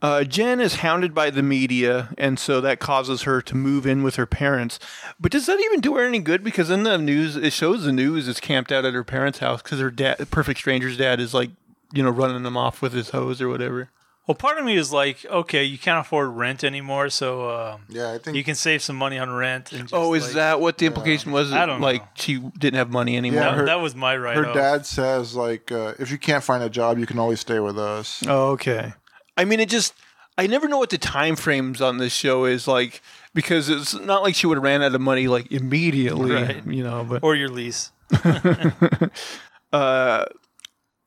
[0.00, 4.02] Uh, Jen is hounded by the media, and so that causes her to move in
[4.02, 4.80] with her parents.
[5.20, 6.42] But does that even do her any good?
[6.42, 9.62] Because in the news, it shows the news is camped out at her parents' house
[9.62, 11.50] because her dad, Perfect Stranger's dad, is like,
[11.92, 13.90] you know, running them off with his hose or whatever.
[14.26, 18.12] Well, part of me is like, okay, you can't afford rent anymore, so um, Yeah,
[18.12, 19.72] I think you can save some money on rent.
[19.72, 21.52] And just, Oh, is like- that what the implication was?
[21.52, 22.08] I don't like know.
[22.14, 23.40] she didn't have money anymore.
[23.42, 24.36] Yeah, that, her- that was my right.
[24.36, 27.58] her dad says like uh, if you can't find a job, you can always stay
[27.58, 28.22] with us.
[28.28, 28.94] Oh, okay.
[29.36, 29.92] I mean, it just
[30.38, 33.02] I never know what the time frames on this show is like
[33.34, 36.64] because it's not like she would have ran out of money like immediately, Right.
[36.66, 37.04] you know.
[37.08, 37.90] But or your lease.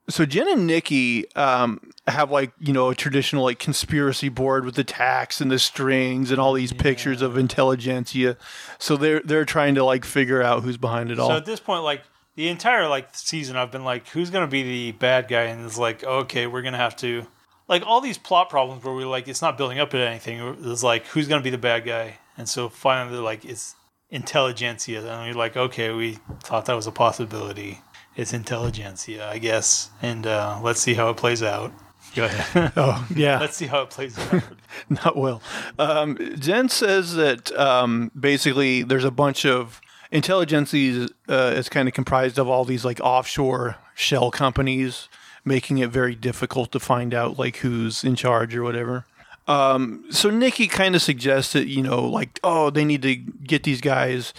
[0.08, 4.74] so Jen and Nikki um, have like you know a traditional like conspiracy board with
[4.74, 8.36] the tax and the strings and all these pictures of intelligentsia.
[8.78, 11.28] So they're they're trying to like figure out who's behind it all.
[11.28, 12.02] So at this point, like
[12.36, 15.44] the entire like season, I've been like, who's gonna be the bad guy?
[15.44, 17.26] And it's like, okay, we're gonna have to
[17.68, 20.56] like all these plot problems where we're like, it's not building up to anything.
[20.62, 22.18] It's like, who's gonna be the bad guy?
[22.36, 23.74] And so finally, like, it's
[24.10, 27.80] intelligentsia, and we're like, okay, we thought that was a possibility.
[28.16, 31.72] It's intelligentsia, I guess, and uh, let's see how it plays out.
[32.14, 32.72] Go ahead.
[32.76, 34.42] oh yeah, let's see how it plays out.
[34.88, 35.42] Not well.
[35.78, 41.10] Um, Jen says that um, basically there's a bunch of intelligencies.
[41.28, 45.10] Uh, it's kind of comprised of all these like offshore shell companies,
[45.44, 49.04] making it very difficult to find out like who's in charge or whatever.
[49.46, 53.64] Um, so Nikki kind of suggests that you know, like, oh, they need to get
[53.64, 54.32] these guys.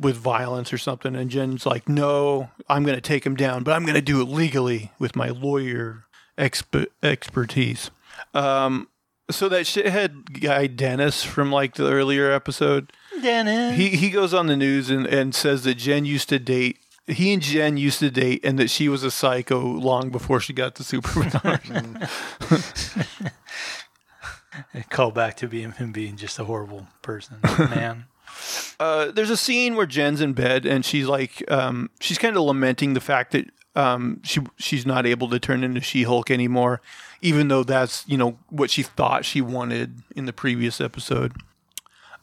[0.00, 1.14] With violence or something.
[1.14, 4.20] And Jen's like, no, I'm going to take him down, but I'm going to do
[4.20, 6.04] it legally with my lawyer
[6.38, 7.90] exp- expertise.
[8.32, 8.88] Um,
[9.30, 12.92] so that shithead guy Dennis from like the earlier episode,
[13.22, 13.76] Dennis.
[13.76, 16.78] he he goes on the news and, and says that Jen used to date.
[17.06, 20.52] He and Jen used to date, and that she was a psycho long before she
[20.52, 22.10] got the superpowers.
[24.90, 28.06] Call back to being him being just a horrible person, man.
[28.80, 32.42] Uh, there's a scene where Jen's in bed and she's like, um, she's kind of
[32.42, 33.46] lamenting the fact that
[33.76, 36.80] um, she she's not able to turn into She-Hulk anymore,
[37.20, 41.32] even though that's you know what she thought she wanted in the previous episode.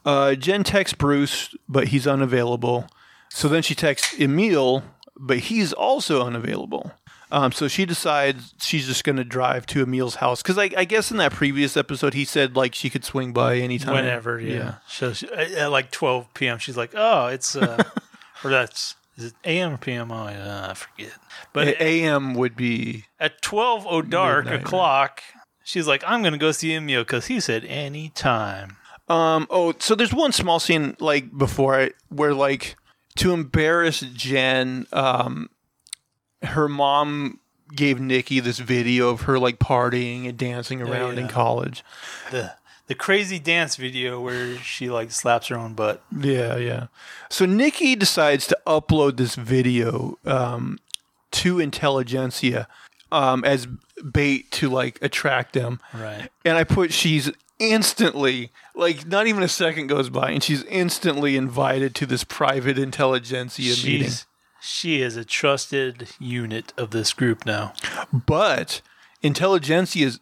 [0.04, 2.88] Uh, Jen texts Bruce, but he's unavailable.
[3.28, 4.82] So then she texts Emil,
[5.16, 6.92] but he's also unavailable.
[7.32, 10.84] Um, so she decides she's just going to drive to Emil's house because I, I
[10.84, 13.94] guess in that previous episode he said like she could swing by anytime.
[13.94, 14.74] Whenever, yeah.
[14.86, 17.82] So she, at like 12 p.m., she's like, oh, it's, uh,
[18.44, 19.72] or that's, is it a.m.
[19.72, 20.12] or p.m.?
[20.12, 21.14] Oh, yeah, I forget.
[21.54, 25.22] But AM would be at 12 oh dark Midnight, o'clock,
[25.64, 28.76] she's like, I'm going to go see Emil because he said anytime.
[29.08, 29.46] Um.
[29.48, 32.76] Oh, so there's one small scene like before I, where like
[33.16, 35.48] to embarrass Jen, um,
[36.42, 37.38] her mom
[37.74, 41.30] gave Nikki this video of her like partying and dancing around in yeah.
[41.30, 41.84] college.
[42.30, 42.52] The,
[42.86, 46.02] the crazy dance video where she like slaps her own butt.
[46.16, 46.86] Yeah, yeah.
[47.30, 50.78] So Nikki decides to upload this video um,
[51.32, 52.68] to Intelligentsia
[53.10, 53.66] um, as
[54.10, 55.80] bait to like attract them.
[55.94, 56.28] Right.
[56.44, 61.36] And I put she's instantly like not even a second goes by and she's instantly
[61.36, 64.10] invited to this private intelligentsia meeting.
[64.64, 67.72] She is a trusted unit of this group now.
[68.12, 68.80] But
[69.20, 70.12] intelligentsia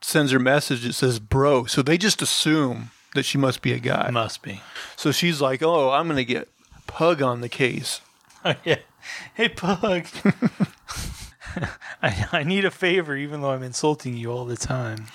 [0.00, 3.78] sends her message that says bro, so they just assume that she must be a
[3.78, 4.08] guy.
[4.10, 4.62] Must be.
[4.96, 6.48] So she's like, "Oh, I'm going to get
[6.86, 8.00] pug on the case."
[8.42, 8.78] Oh, yeah.
[9.34, 10.06] Hey, Pug.
[12.02, 15.08] I, I need a favor, even though I'm insulting you all the time.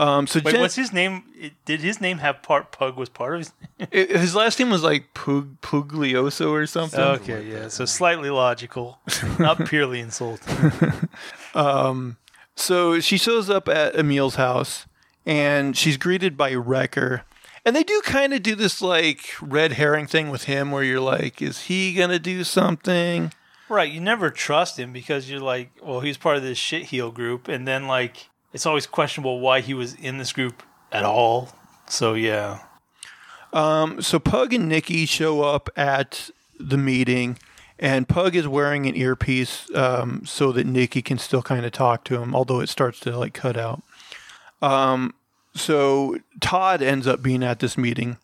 [0.00, 1.24] Um, so Wait, Jen, what's his name?
[1.66, 3.52] Did his name have part Pug was part of his?
[3.92, 6.98] i- his last name was like Pug, Puglioso or something.
[7.00, 7.68] okay, yeah.
[7.68, 8.98] So slightly logical,
[9.38, 10.72] not purely insulting.
[12.56, 14.86] So she shows up at Emil's house
[15.24, 17.22] and she's greeted by Wrecker.
[17.64, 21.00] And they do kind of do this like red herring thing with him where you're
[21.00, 23.32] like, is he going to do something?
[23.68, 27.12] Right, you never trust him because you're like, well, he's part of this shit heel
[27.12, 31.50] group, and then like it's always questionable why he was in this group at all.
[31.88, 32.60] So yeah,
[33.52, 37.38] So Pug and Nikki show up at the meeting
[37.80, 42.04] and Pug is wearing an earpiece um, so that Nikki can still kind of talk
[42.04, 43.82] to him, although it starts to like cut out.
[44.60, 45.14] Um,
[45.54, 48.18] so Todd ends up being at this meeting,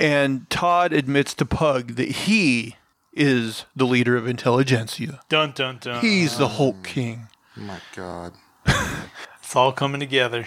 [0.00, 2.76] and Todd admits to Pug that he
[3.12, 5.20] is the leader of intelligentsia.
[5.28, 6.00] dun dun dun.
[6.00, 7.28] He's the Hulk King.
[7.58, 8.32] Oh my god.
[9.48, 10.46] it's all coming together.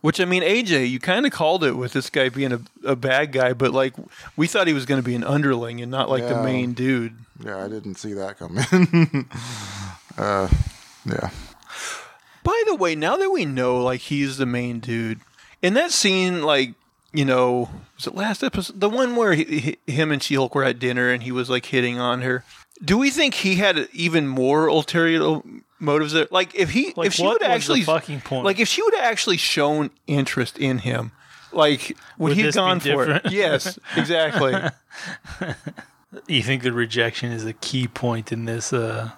[0.00, 2.96] Which I mean, AJ, you kind of called it with this guy being a, a
[2.96, 3.92] bad guy, but like
[4.38, 7.14] we thought he was going to be an underling and not like the main dude.
[7.44, 8.64] Yeah, I didn't see that coming.
[10.16, 10.48] uh,
[11.04, 11.28] yeah.
[12.42, 15.20] By the way, now that we know like he's the main dude,
[15.60, 16.72] in that scene, like
[17.12, 19.44] you know, was it last episode, the one where he,
[19.84, 22.44] he, him and She Hulk were at dinner and he was like hitting on her?
[22.82, 25.42] Do we think he had even more ulterior
[25.82, 26.28] motives there?
[26.30, 28.44] Like if he, Like, if she would actually, fucking point?
[28.44, 31.12] like if she would have actually shown interest in him,
[31.52, 33.22] like would, Would he have gone for it?
[33.30, 34.54] Yes, exactly.
[36.28, 38.72] You think the rejection is a key point in this?
[38.72, 39.10] Uh,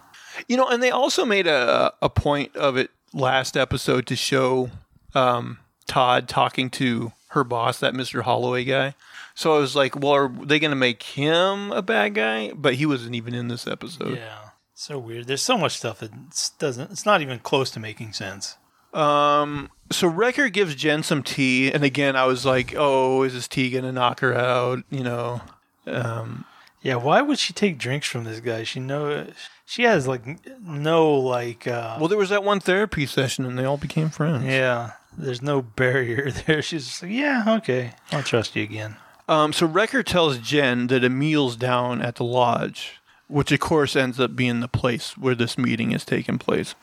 [0.48, 4.70] You know, and they also made a a point of it last episode to show
[5.14, 8.94] um, Todd talking to her boss, that Mister Holliway guy.
[9.34, 12.52] So I was like, well, are they going to make him a bad guy?
[12.54, 14.16] But he wasn't even in this episode.
[14.18, 14.43] yeah,
[14.74, 15.26] so weird.
[15.26, 16.10] There's so much stuff that
[16.58, 16.90] doesn't.
[16.90, 18.56] It's not even close to making sense.
[18.92, 23.48] Um, so Wrecker gives Jen some tea, and again, I was like, oh, is this
[23.48, 24.84] tea going to knock her out?
[24.90, 25.40] You know.
[25.86, 26.44] Um,
[26.82, 28.62] Yeah, why would she take drinks from this guy?
[28.62, 29.26] She know
[29.66, 30.22] she has like
[30.60, 31.66] no like.
[31.66, 34.44] uh well, there was that one therapy session, and they all became friends.
[34.44, 36.62] Yeah, there's no barrier there.
[36.62, 38.96] She's just like, yeah, okay, I'll trust you again.
[39.28, 44.20] Um, so Wrecker tells Jen that Emil's down at the lodge, which of course ends
[44.20, 46.74] up being the place where this meeting is taking place.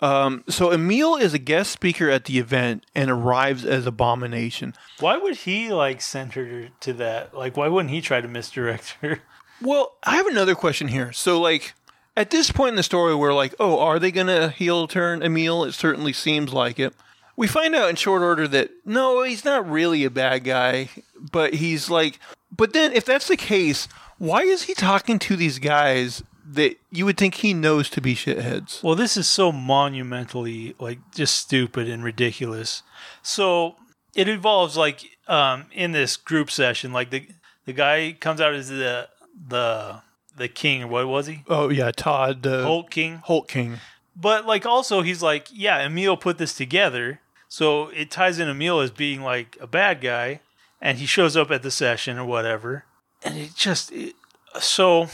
[0.00, 4.74] Um, so Emil is a guest speaker at the event and arrives as Abomination.
[5.00, 7.34] Why would he like send her to that?
[7.34, 9.22] Like, why wouldn't he try to misdirect her?
[9.62, 11.12] Well, I have another question here.
[11.12, 11.72] So, like,
[12.14, 15.22] at this point in the story, we're like, oh, are they going to heel turn
[15.22, 15.64] Emil?
[15.64, 16.92] It certainly seems like it.
[17.36, 21.54] We find out in short order that no, he's not really a bad guy, but
[21.54, 22.18] he's like,
[22.54, 23.88] but then if that's the case,
[24.18, 28.14] Why is he talking to these guys that you would think he knows to be
[28.14, 28.82] shitheads?
[28.82, 32.82] Well, this is so monumentally like just stupid and ridiculous.
[33.22, 33.76] So
[34.14, 37.28] it involves like um, in this group session, like the
[37.64, 39.08] the guy comes out as the
[39.48, 40.02] the
[40.36, 41.42] the king or what was he?
[41.48, 43.20] Oh yeah, Todd the Hulk King.
[43.24, 43.78] Hulk King.
[44.14, 47.20] But like also he's like, yeah, Emil put this together.
[47.48, 50.40] So it ties in Emil as being like a bad guy
[50.80, 52.84] and he shows up at the session or whatever.
[53.22, 54.14] And it just it,
[54.60, 55.08] so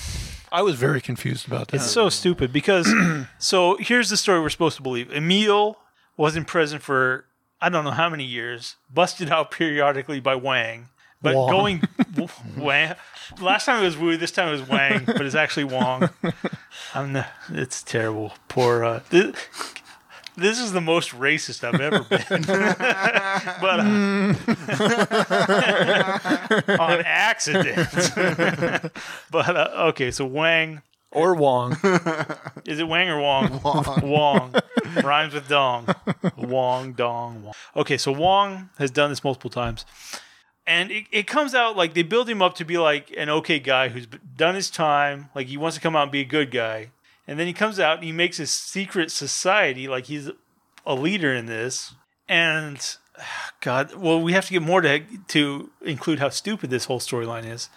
[0.51, 1.77] I was very confused about that.
[1.77, 2.93] it's so stupid because
[3.39, 5.11] so here's the story we're supposed to believe.
[5.13, 5.79] Emil
[6.17, 7.27] was in prison for
[7.61, 10.89] I don't know how many years, busted out periodically by Wang.
[11.23, 11.51] But Wong.
[11.51, 11.83] going
[12.57, 12.97] Wang
[13.41, 16.11] last time it was Wu, this time it was Wang, but it's actually Wong.
[16.95, 18.35] I'm the, it's terrible.
[18.49, 19.35] Poor uh, this,
[20.43, 22.43] this is the most racist I've ever been.
[23.61, 23.81] but
[26.69, 27.89] uh, on accident.
[29.31, 31.73] but uh, okay, so Wang or Wong.
[32.65, 33.61] is it Wang or Wong?
[33.63, 34.01] Wong.
[34.03, 34.55] Wong.
[35.03, 35.87] Rhymes with dong.
[36.37, 37.55] Wong, dong, Wong.
[37.77, 39.85] Okay, so Wong has done this multiple times.
[40.67, 43.59] And it, it comes out like they build him up to be like an okay
[43.59, 45.29] guy who's done his time.
[45.35, 46.91] Like he wants to come out and be a good guy.
[47.27, 49.89] And then he comes out and he makes a secret society.
[49.89, 50.31] Like he's
[50.85, 51.95] a leader in this.
[52.29, 56.87] And ah, God, well, we have to get more to to include how stupid this
[56.87, 57.69] whole storyline is.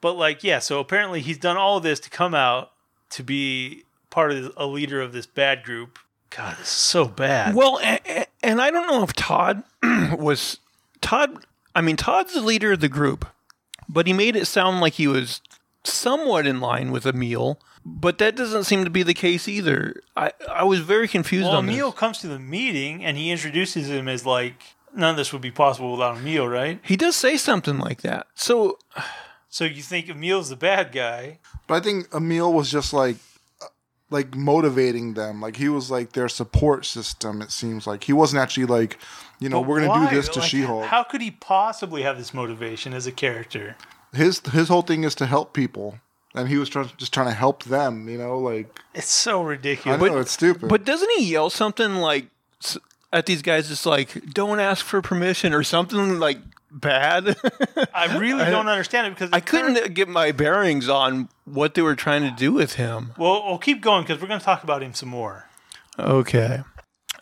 [0.00, 2.72] But like, yeah, so apparently he's done all of this to come out
[3.10, 5.98] to be part of a leader of this bad group.
[6.30, 7.54] God, this is so bad.
[7.54, 9.62] Well, and, and I don't know if Todd
[10.18, 10.58] was
[11.00, 11.44] Todd.
[11.74, 13.26] I mean, Todd's the leader of the group,
[13.88, 15.40] but he made it sound like he was
[15.86, 17.58] somewhat in line with Emil.
[17.84, 20.00] But that doesn't seem to be the case either.
[20.16, 22.00] I, I was very confused well, on Emil this.
[22.00, 24.60] comes to the meeting and he introduces him as like
[24.94, 26.80] none of this would be possible without Emil, right?
[26.82, 28.26] He does say something like that.
[28.34, 28.78] So
[29.48, 31.38] So you think Emil's the bad guy?
[31.68, 33.16] But I think Emil was just like
[33.62, 33.66] uh,
[34.10, 35.40] like motivating them.
[35.40, 37.40] Like he was like their support system.
[37.40, 38.98] It seems like he wasn't actually like,
[39.38, 40.10] you know, But we're gonna why?
[40.10, 40.86] do this to Like, She-Hulk.
[40.86, 43.76] How could he possibly have this motivation as a character?
[44.16, 45.98] His his whole thing is to help people,
[46.34, 48.08] and he was trying, just trying to help them.
[48.08, 50.12] You know, like It's so ridiculous I ridiculous.
[50.12, 50.68] know it's stupid.
[50.68, 52.26] But doesn't he yell something like
[53.12, 56.38] at these guys, just like "Don't ask for permission" or something like
[56.70, 57.36] bad?
[57.94, 61.94] I really don't understand it because I couldn't get my bearings on what they were
[61.96, 63.12] trying to do with him.
[63.16, 65.48] Well, we'll keep going because we're going to talk about him some more.
[65.98, 66.62] Okay.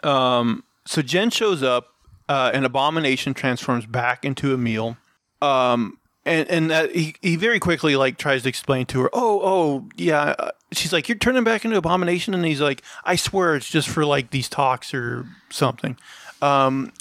[0.02, 0.64] Um.
[0.86, 1.88] So Jen shows up,
[2.28, 4.96] uh, and Abomination transforms back into Emil.
[5.40, 5.98] Um.
[6.26, 9.10] And and that he, he very quickly like tries to explain to her.
[9.12, 10.34] Oh oh yeah.
[10.38, 13.88] uh," She's like, you're turning back into Abomination, and he's like, I swear it's just
[13.88, 15.96] for like these talks or something.
[16.42, 16.92] Um.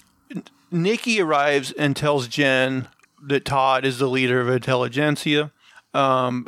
[0.71, 2.87] Nikki arrives and tells Jen
[3.21, 5.51] that Todd is the leader of Intelligentsia.
[5.93, 6.47] Um,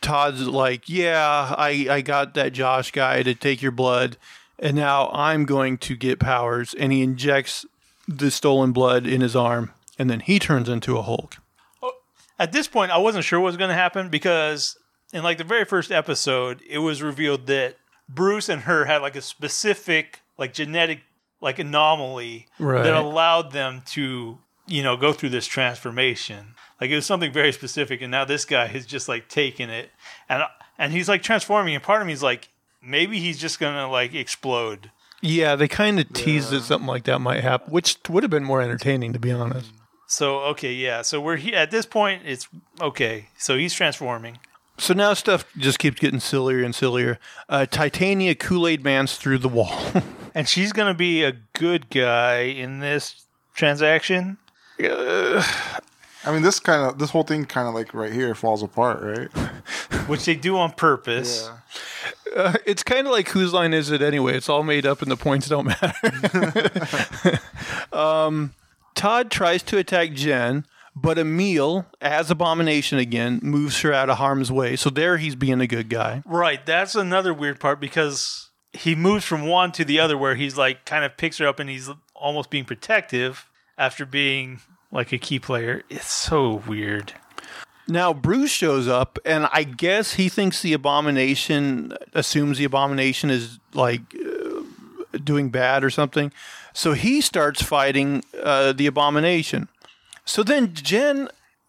[0.00, 4.16] Todd's like, yeah, I, I got that Josh guy to take your blood,
[4.58, 6.72] and now I'm going to get powers.
[6.72, 7.66] And he injects
[8.08, 11.36] the stolen blood in his arm, and then he turns into a Hulk.
[12.38, 14.76] At this point, I wasn't sure what was going to happen because
[15.12, 17.76] in like the very first episode, it was revealed that
[18.08, 21.00] Bruce and her had like a specific like genetic
[21.40, 22.82] like anomaly Right.
[22.82, 26.54] that allowed them to you know go through this transformation.
[26.80, 29.90] Like it was something very specific, and now this guy has just like taken it
[30.28, 30.42] and
[30.78, 31.74] and he's like transforming.
[31.74, 32.48] And part of me is like
[32.82, 34.90] maybe he's just gonna like explode.
[35.22, 38.44] Yeah, they kind of teased that something like that might happen, which would have been
[38.44, 39.72] more entertaining, to be honest.
[40.06, 41.02] So okay, yeah.
[41.02, 42.22] So we're he- at this point.
[42.24, 42.48] It's
[42.80, 43.28] okay.
[43.36, 44.38] So he's transforming.
[44.78, 47.18] So now stuff just keeps getting sillier and sillier.
[47.48, 49.92] Uh, Titania Kool Aid Man's through the wall.
[50.36, 54.36] And she's going to be a good guy in this transaction.
[54.78, 55.42] I
[56.26, 59.28] mean, this kind of this whole thing kind of like right here falls apart, right?
[60.08, 61.48] Which they do on purpose.
[62.36, 62.56] Yeah.
[62.66, 64.36] it's kind of like whose line is it anyway?
[64.36, 67.40] It's all made up and the points don't matter.
[67.98, 68.52] um,
[68.96, 70.66] Todd tries to attack Jen,
[70.96, 74.74] but Emil, as Abomination again, moves her out of harm's way.
[74.74, 76.22] So there he's being a good guy.
[76.24, 76.64] Right.
[76.64, 80.84] That's another weird part because he moves from one to the other where he's like
[80.84, 85.38] kind of picks her up and he's almost being protective after being like a key
[85.38, 85.82] player.
[85.90, 87.12] It's so weird.
[87.88, 93.60] Now Bruce shows up, and I guess he thinks the Abomination assumes the Abomination is
[93.74, 94.62] like uh,
[95.22, 96.32] doing bad or something.
[96.76, 99.68] So he starts fighting uh, the Abomination.
[100.26, 101.28] So then Jen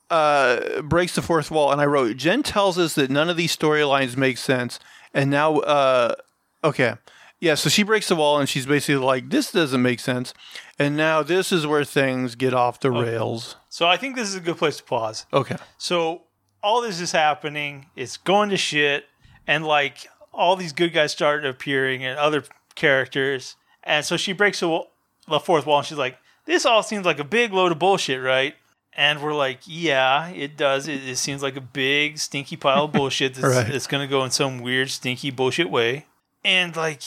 [0.09, 3.55] uh, breaks the fourth wall, and I wrote Jen tells us that none of these
[3.55, 4.81] storylines make sense,
[5.13, 6.15] and now uh,
[6.61, 6.95] okay.
[7.39, 10.33] Yeah, so she breaks the wall and she's basically like, this doesn't make sense.
[10.79, 13.57] And now this is where things get off the rails.
[13.69, 15.27] So I think this is a good place to pause.
[15.31, 15.57] Okay.
[15.77, 16.23] So
[16.63, 17.85] all this is happening.
[17.95, 19.05] It's going to shit,
[19.45, 22.43] and like all these good guys start appearing and other
[22.75, 24.91] characters, and so she breaks the, wall,
[25.27, 28.21] the fourth wall, and she's like, "This all seems like a big load of bullshit,
[28.21, 28.55] right?"
[28.93, 30.87] And we're like, "Yeah, it does.
[30.87, 33.67] It, it seems like a big stinky pile of bullshit that's, Right.
[33.71, 36.05] that's going to go in some weird stinky bullshit way."
[36.43, 37.01] And like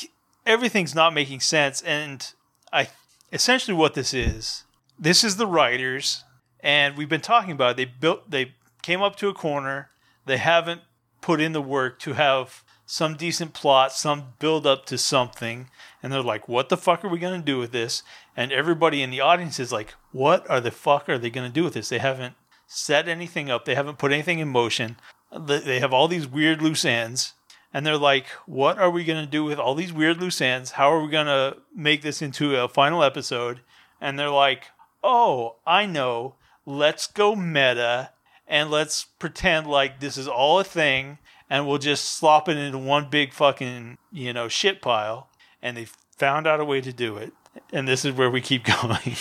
[0.46, 2.32] everything's not making sense, and
[2.72, 2.88] I
[3.32, 4.64] essentially what this is.
[4.98, 6.24] This is the writers,
[6.60, 7.76] and we've been talking about it.
[7.78, 8.52] They built, they
[8.82, 9.88] came up to a corner.
[10.26, 10.82] They haven't
[11.22, 15.70] put in the work to have some decent plot, some build up to something,
[16.02, 18.02] and they're like, "What the fuck are we gonna do with this?"
[18.36, 21.62] And everybody in the audience is like, "What are the fuck are they gonna do
[21.62, 22.34] with this?" They haven't
[22.66, 23.64] set anything up.
[23.64, 24.96] They haven't put anything in motion.
[25.30, 27.34] They they have all these weird loose ends.
[27.72, 30.72] And they're like, what are we going to do with all these weird loose ends?
[30.72, 33.60] How are we going to make this into a final episode?
[34.00, 34.64] And they're like,
[35.04, 36.34] oh, I know.
[36.66, 38.10] Let's go meta
[38.48, 41.18] and let's pretend like this is all a thing
[41.50, 45.28] and we'll just slop it into one big fucking, you know, shit pile.
[45.60, 47.32] And they found out a way to do it.
[47.72, 49.16] And this is where we keep going.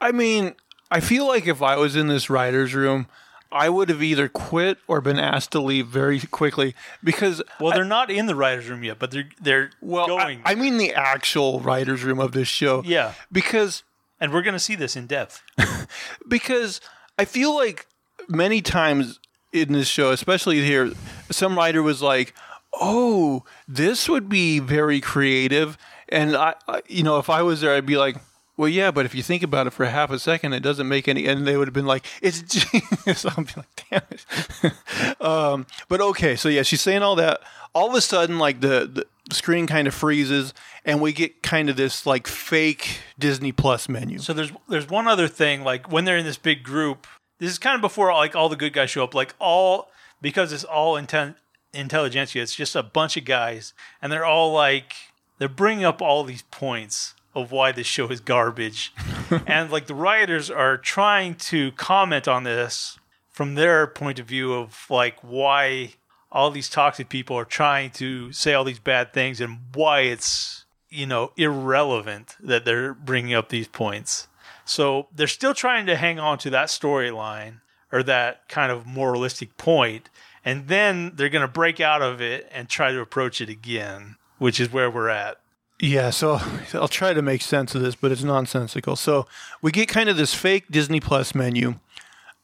[0.00, 0.54] I mean,
[0.90, 3.06] I feel like if I was in this writer's room,
[3.50, 7.84] I would have either quit or been asked to leave very quickly because well, they're
[7.84, 10.42] not in the writer's room yet, but they're they're well, I- going.
[10.44, 12.82] I, mean the actual writer's room of this show.
[12.84, 13.14] yeah.
[13.32, 13.84] Because
[14.20, 15.42] And we're going to see this in depth.
[16.28, 16.80] because
[17.18, 17.86] I feel like
[18.28, 19.18] many times
[19.52, 20.92] in this show, especially here,
[21.30, 22.34] some writer was like,
[22.72, 25.78] "Oh, this would be very creative,"
[26.08, 28.16] and I, I you know, if I was there, I'd be like.
[28.56, 31.06] Well, yeah, but if you think about it for half a second, it doesn't make
[31.06, 31.28] any.
[31.28, 36.00] And they would have been like, "It's genius." I'll be like, "Damn it." um, but
[36.00, 37.40] okay, so yeah, she's saying all that.
[37.72, 41.68] All of a sudden, like the, the screen kind of freezes, and we get kind
[41.68, 44.18] of this like fake Disney Plus menu.
[44.18, 47.06] So there's there's one other thing like when they're in this big group.
[47.38, 49.14] This is kind of before like all the good guys show up.
[49.14, 51.36] Like all because it's all inten-
[51.72, 52.42] intelligentsia.
[52.42, 54.94] It's just a bunch of guys, and they're all like
[55.38, 58.92] they're bringing up all these points of why this show is garbage,
[59.46, 62.98] and like the writers are trying to comment on this
[63.30, 65.94] from their point of view of like why
[66.30, 70.64] all these toxic people are trying to say all these bad things and why it's
[70.90, 74.27] you know irrelevant that they're bringing up these points
[74.68, 77.60] so they're still trying to hang on to that storyline
[77.90, 80.08] or that kind of moralistic point
[80.44, 84.16] and then they're going to break out of it and try to approach it again
[84.38, 85.38] which is where we're at
[85.80, 86.40] Yeah, so
[86.74, 88.96] I'll try to make sense of this, but it's nonsensical.
[88.96, 89.26] So
[89.62, 91.76] we get kind of this fake Disney Plus menu.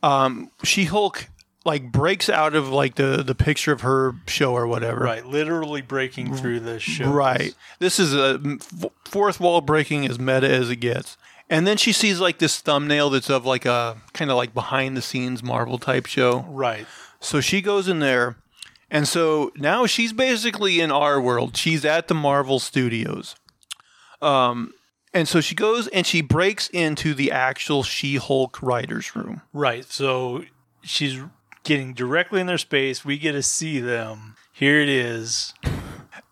[0.05, 1.29] Um, she Hulk
[1.65, 5.01] like breaks out of like the the picture of her show or whatever.
[5.01, 7.55] right literally breaking through the show Right.
[7.79, 8.39] This is a
[9.05, 11.17] fourth wall breaking as meta as it gets.
[11.55, 14.97] And then she sees like this thumbnail that's of like a kind of like behind
[14.97, 16.41] the scenes Marvel type show.
[16.49, 16.85] right
[17.21, 18.35] So she goes in there.
[18.91, 21.57] And so now she's basically in our world.
[21.57, 23.37] She's at the Marvel Studios.
[24.21, 24.75] Um,
[25.13, 29.43] and so she goes and she breaks into the actual She Hulk writer's room.
[29.53, 30.43] right so
[30.83, 31.21] she's
[31.63, 35.55] getting directly in their space we get to see them here it is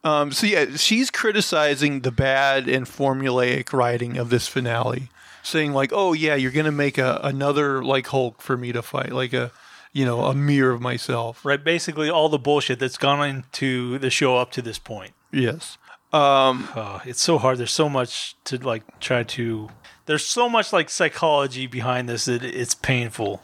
[0.04, 5.08] Um, so yeah, she's criticizing the bad and formulaic writing of this finale,
[5.42, 9.12] saying like, "Oh yeah, you're gonna make a another like Hulk for me to fight,
[9.12, 9.52] like a
[9.92, 14.10] you know a mirror of myself." right basically all the bullshit that's gone into the
[14.10, 15.78] show up to this point Yes.
[16.12, 17.56] Um, Oh, it's so hard.
[17.58, 19.70] There's so much to like try to.
[20.06, 23.40] There's so much like psychology behind this that it's painful.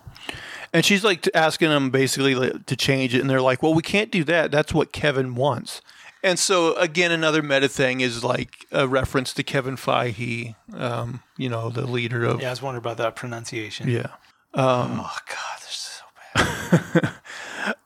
[0.75, 4.11] and she's like asking them basically to change it, and they're like, "Well, we can't
[4.11, 4.51] do that.
[4.51, 5.81] That's what Kevin wants."
[6.29, 11.49] And so again, another meta thing is like a reference to Kevin Feige, um, you
[11.49, 13.89] know, the leader of Yeah, I was wondering about that pronunciation.
[13.89, 14.09] yeah.
[14.55, 16.05] Oh God, they're so
[16.35, 17.15] bad.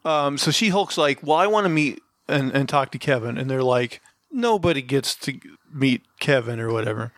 [0.04, 3.38] Um, so she Hulk's like, well, I want to meet and, and talk to Kevin,
[3.38, 4.00] and they're like,
[4.32, 5.38] nobody gets to
[5.72, 7.12] meet Kevin or whatever.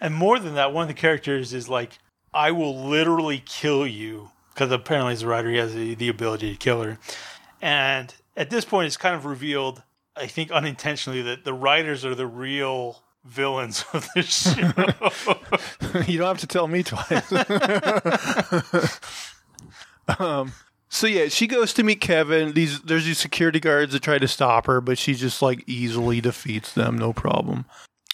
[0.00, 1.98] And more than that, one of the characters is like,
[2.34, 6.52] "I will literally kill you," because apparently as a writer, he has the, the ability
[6.52, 6.98] to kill her.
[7.62, 9.82] And at this point, it's kind of revealed,
[10.16, 14.72] I think unintentionally, that the writers are the real villains of this show.
[16.06, 17.32] you don't have to tell me twice.
[20.18, 20.52] um,
[20.88, 22.52] so yeah, she goes to meet Kevin.
[22.52, 26.20] These there's these security guards that try to stop her, but she just like easily
[26.20, 27.66] defeats them, no problem.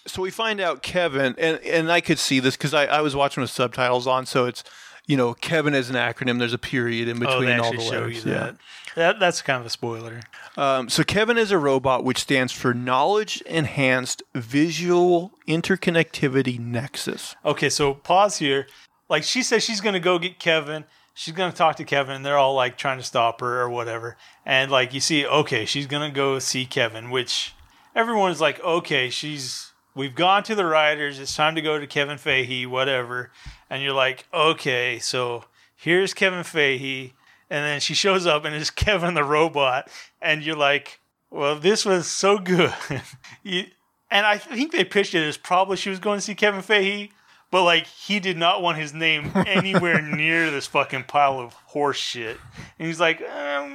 [0.07, 3.15] So we find out Kevin, and and I could see this because I, I was
[3.15, 4.65] watching with subtitles on, so it's
[5.07, 6.39] you know Kevin is an acronym.
[6.39, 8.25] There's a period in oh, between they all the letters.
[8.25, 8.39] you yeah.
[8.39, 8.57] that.
[8.97, 9.21] that.
[9.21, 10.21] That's kind of a spoiler.
[10.57, 17.35] Um, so Kevin is a robot, which stands for Knowledge Enhanced Visual Interconnectivity Nexus.
[17.45, 18.67] Okay, so pause here.
[19.09, 20.85] Like she says she's gonna go get Kevin,
[21.15, 24.17] she's gonna talk to Kevin, and they're all like trying to stop her or whatever.
[24.45, 27.55] And like you see, okay, she's gonna go see Kevin, which
[27.95, 31.19] everyone's like, okay, she's we've gone to the writers.
[31.19, 33.31] It's time to go to Kevin Feige, whatever.
[33.73, 35.45] And you're like, okay, so
[35.75, 37.13] here's Kevin Feige,
[37.49, 39.89] and then she shows up and it's Kevin the robot,
[40.21, 41.01] and you're like,
[41.31, 42.75] well, this was so good.
[43.43, 43.65] you,
[44.11, 47.13] and I think they pitched it as probably she was going to see Kevin Feige,
[47.51, 51.97] but like he did not want his name anywhere near this fucking pile of horse
[51.97, 52.37] shit.
[52.79, 53.75] And he's like, um,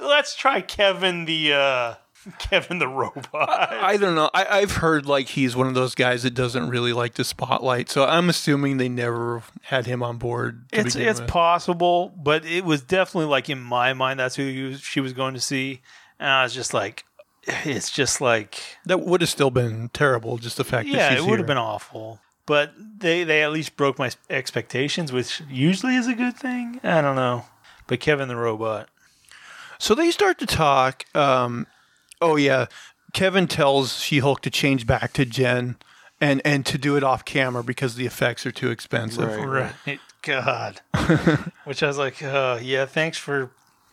[0.00, 1.94] let's try Kevin the uh,
[2.38, 3.72] Kevin the robot.
[3.72, 4.30] I don't know.
[4.34, 7.88] I, I've heard like he's one of those guys that doesn't really like the spotlight,
[7.88, 10.66] so I'm assuming they never had him on board.
[10.72, 11.28] It's it's with.
[11.28, 15.34] possible, but it was definitely like in my mind that's who you- she was going
[15.34, 15.80] to see,
[16.18, 17.04] and I was just like,
[17.46, 20.38] it's just like that would have still been terrible.
[20.38, 21.36] Just the fact that yeah, it would here.
[21.38, 22.20] have been awful.
[22.46, 26.80] But they they at least broke my expectations, which usually is a good thing.
[26.82, 27.44] I don't know,
[27.86, 28.88] but Kevin the robot.
[29.78, 31.04] So they start to talk.
[31.14, 31.66] Um,
[32.20, 32.66] oh yeah,
[33.12, 35.76] Kevin tells She Hulk to change back to Jen,
[36.20, 39.36] and and to do it off camera because the effects are too expensive.
[39.36, 39.70] Right.
[39.86, 40.00] Right.
[40.22, 40.80] God.
[41.64, 43.50] Which I was like, uh, yeah, thanks for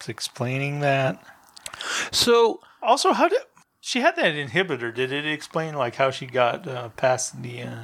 [0.07, 1.23] explaining that.
[2.11, 3.39] So Also, how did
[3.79, 4.93] she had that inhibitor?
[4.93, 7.63] Did it explain like how she got uh, past the?
[7.63, 7.75] Uh,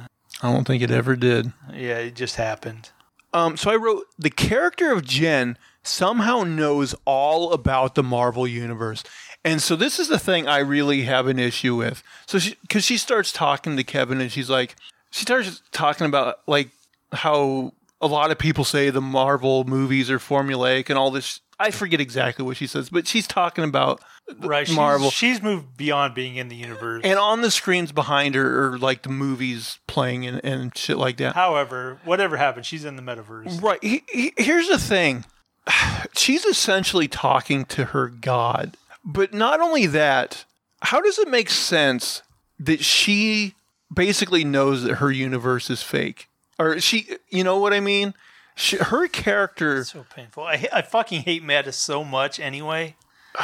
[0.42, 1.52] I don't think it ever did.
[1.72, 2.90] yeah, it just happened.
[3.32, 9.02] Um, so I wrote the character of Jen somehow knows all about the Marvel universe,
[9.44, 12.02] and so this is the thing I really have an issue with.
[12.26, 14.76] So she, because she starts talking to Kevin, and she's like,
[15.10, 16.70] she starts talking about like
[17.12, 21.40] how a lot of people say the Marvel movies are formulaic and all this.
[21.58, 24.02] I forget exactly what she says, but she's talking about
[24.38, 25.10] Right, she's, Marvel.
[25.10, 27.02] She's moved beyond being in the universe.
[27.04, 31.16] and on the screens behind her are like the movies playing and, and shit like
[31.18, 31.34] that.
[31.34, 33.62] However, whatever happened, she's in the metaverse.
[33.62, 33.82] Right.
[33.82, 35.24] He, he, here's the thing.
[36.16, 38.76] She's essentially talking to her God.
[39.04, 40.44] But not only that,
[40.80, 42.22] how does it make sense
[42.58, 43.54] that she
[43.92, 46.28] basically knows that her universe is fake?
[46.58, 48.14] Or she, you know what I mean?
[48.54, 50.44] She, her character, So painful.
[50.44, 52.96] I, I fucking hate Meta so much anyway.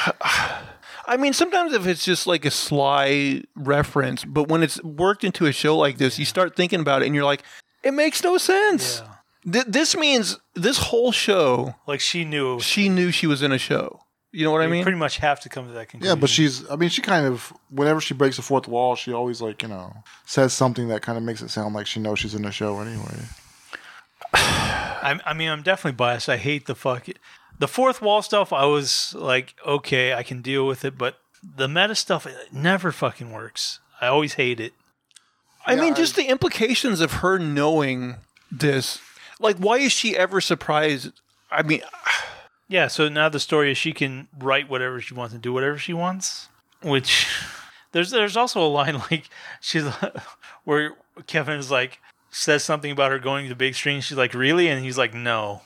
[1.07, 5.47] I mean, sometimes if it's just like a sly reference, but when it's worked into
[5.47, 7.43] a show like this, you start thinking about it and you're like,
[7.83, 9.03] it makes no sense.
[9.47, 9.53] Yeah.
[9.53, 12.61] Th- this means this whole show, Like she knew.
[12.61, 14.01] she knew she was in a show.
[14.39, 14.84] You know what I mean?
[14.84, 16.16] pretty much have to come to that conclusion.
[16.16, 16.70] Yeah, but she's.
[16.70, 17.53] I mean, she kind of.
[17.70, 19.93] Whenever she breaks the fourth wall, she always like you know
[20.26, 22.78] says something that kind of makes it sound like she knows she's in the show
[22.78, 23.24] anyway.
[24.32, 26.28] I, I mean, I'm definitely biased.
[26.28, 27.09] I hate the fuck.
[27.59, 31.66] The fourth wall stuff, I was like, okay, I can deal with it, but the
[31.66, 33.80] meta stuff it never fucking works.
[34.01, 34.72] I always hate it.
[35.66, 38.18] I mean, I- just the implications of her knowing
[38.53, 39.01] this.
[39.41, 41.11] Like, why is she ever surprised?
[41.51, 41.80] I mean,
[42.69, 45.79] Yeah, so now the story is she can write whatever she wants and do whatever
[45.79, 46.49] she wants.
[46.83, 47.27] Which
[47.93, 49.29] there's there's also a line like
[49.61, 49.85] she's
[50.64, 50.95] where
[51.27, 52.01] Kevin is like
[52.31, 54.01] says something about her going to the big screen.
[54.01, 54.69] She's like, really?
[54.69, 55.62] And he's like, no.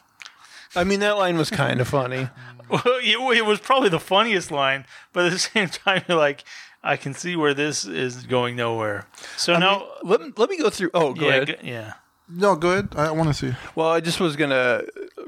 [0.74, 2.28] I mean that line was kind of funny.
[2.70, 6.42] Well, it, it was probably the funniest line, but at the same time, you're like,
[6.82, 9.06] I can see where this is going nowhere.
[9.36, 10.88] So now, Let, let me go through.
[10.94, 11.46] Oh, go yeah, ahead.
[11.48, 11.92] g- yeah.
[12.30, 12.94] No, good.
[12.96, 13.54] I want to see.
[13.74, 14.84] Well, I just was gonna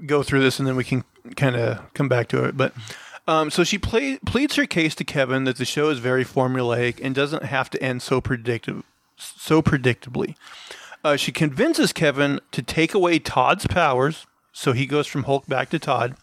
[0.06, 1.04] go through this and then we can
[1.36, 2.56] kind of come back to it.
[2.56, 2.74] But
[3.26, 7.00] um, so she play, pleads her case to Kevin that the show is very formulaic
[7.02, 8.82] and doesn't have to end so predictive,
[9.16, 10.36] so predictably.
[11.02, 15.70] Uh, she convinces Kevin to take away Todd's powers, so he goes from Hulk back
[15.70, 16.16] to Todd.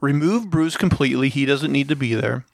[0.00, 2.44] Remove Bruce completely; he doesn't need to be there.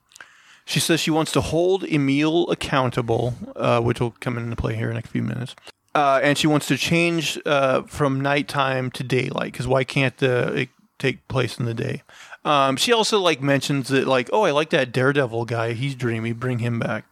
[0.65, 4.91] She says she wants to hold Emil accountable, uh, which will come into play here
[4.91, 5.57] in a few minutes.
[5.95, 10.69] Uh, and she wants to change uh, from nighttime to daylight because why can't the
[10.99, 12.03] take place in the day?
[12.45, 16.33] Um, she also like mentions that like oh I like that Daredevil guy he's dreamy
[16.33, 17.05] bring him back.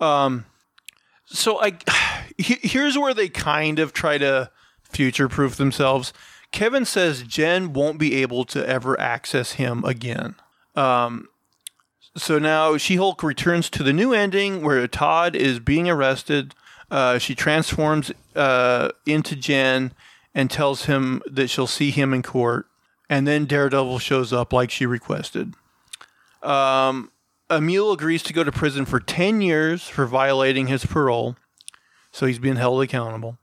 [0.00, 0.46] Um,
[1.26, 1.78] so I
[2.38, 4.50] here's where they kind of try to
[4.82, 6.12] future proof themselves.
[6.52, 10.34] Kevin says Jen won't be able to ever access him again.
[10.74, 11.28] Um,
[12.16, 16.54] so now She Hulk returns to the new ending where Todd is being arrested.
[16.90, 19.92] Uh, she transforms uh, into Jen
[20.34, 22.66] and tells him that she'll see him in court.
[23.10, 25.54] And then Daredevil shows up like she requested.
[26.42, 27.10] Um,
[27.50, 31.36] Emil agrees to go to prison for 10 years for violating his parole.
[32.12, 33.36] So he's being held accountable.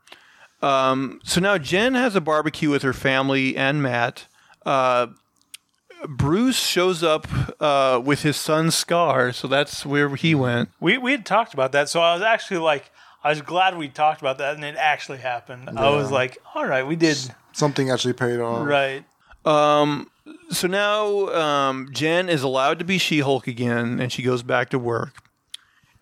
[0.62, 4.28] Um, so now Jen has a barbecue with her family and Matt.
[4.66, 5.08] Uh,
[6.08, 7.28] Bruce shows up
[7.62, 10.70] uh, with his son Scar, so that's where he went.
[10.80, 12.92] We we had talked about that, so I was actually like,
[13.24, 15.70] I was glad we talked about that, and it actually happened.
[15.78, 17.18] I was like, all right, we did
[17.52, 18.68] Something actually paid off.
[18.68, 19.04] right.
[20.50, 24.70] So now um, Jen is allowed to be She Hulk again, and she goes back
[24.70, 25.16] to work.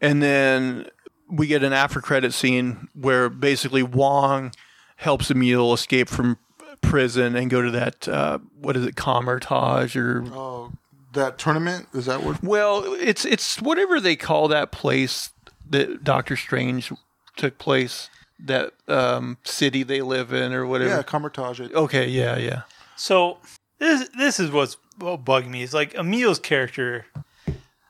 [0.02, 0.88] And then
[1.30, 4.54] we get an after credit scene where basically Wong
[4.98, 6.38] helps Emil escape from
[6.82, 10.72] prison and go to that uh, what is it, Kamar-Taj or Oh,
[11.14, 12.44] that tournament is that what?
[12.44, 15.32] well, it's it's whatever they call that place
[15.70, 16.92] that Doctor Strange
[17.36, 20.92] took place, that um, city they live in or whatever.
[20.98, 21.60] Yeah, Kamar-Taj.
[21.62, 22.62] Okay, yeah, yeah.
[22.96, 23.38] So
[23.80, 25.62] this this is what's what bugged me.
[25.62, 27.06] Is like Emil's character,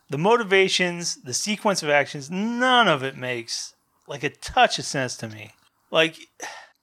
[0.10, 3.74] the motivations, the sequence of actions, none of it makes
[4.08, 5.52] like a touch of sense to me.
[5.92, 6.18] Like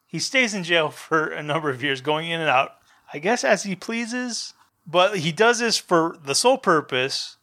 [0.06, 2.72] he stays in jail for a number of years, going in and out,
[3.12, 4.54] I guess as he pleases.
[4.86, 7.36] But he does this for the sole purpose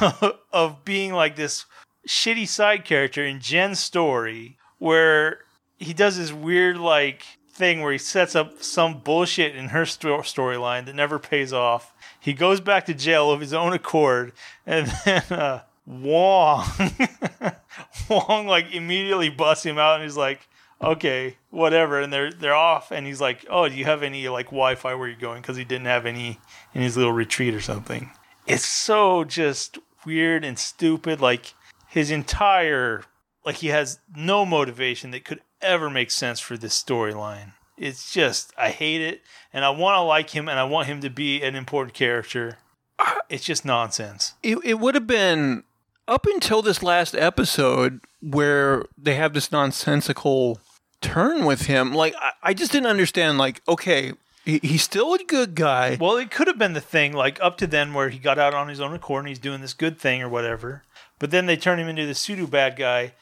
[0.52, 1.66] of being like this
[2.08, 5.40] shitty side character in Jen's story, where
[5.78, 10.18] he does this weird like thing where he sets up some bullshit in her sto-
[10.18, 11.92] storyline that never pays off.
[12.20, 14.32] He goes back to jail of his own accord,
[14.66, 16.66] and then uh, Wong,
[18.08, 20.48] Wong like immediately busts him out, and he's like,
[20.82, 24.46] "Okay, whatever," and they're they're off, and he's like, "Oh, do you have any like
[24.46, 26.38] Wi-Fi where you're going?" Because he didn't have any
[26.74, 28.10] in his little retreat or something.
[28.46, 31.20] It's so just weird and stupid.
[31.20, 31.54] Like
[31.88, 33.04] his entire
[33.44, 37.52] like he has no motivation that could ever make sense for this storyline.
[37.76, 41.00] It's just I hate it and I want to like him and I want him
[41.02, 42.58] to be an important character.
[43.28, 44.34] It's just nonsense.
[44.42, 45.64] it, it would have been
[46.08, 50.60] up until this last episode where they have this nonsensical
[51.00, 51.92] turn with him.
[51.92, 53.38] Like I, I just didn't understand.
[53.38, 54.12] Like, okay,
[54.44, 55.96] he, he's still a good guy.
[56.00, 58.54] Well, it could have been the thing like up to then where he got out
[58.54, 60.84] on his own accord and he's doing this good thing or whatever.
[61.18, 63.14] But then they turn him into the pseudo bad guy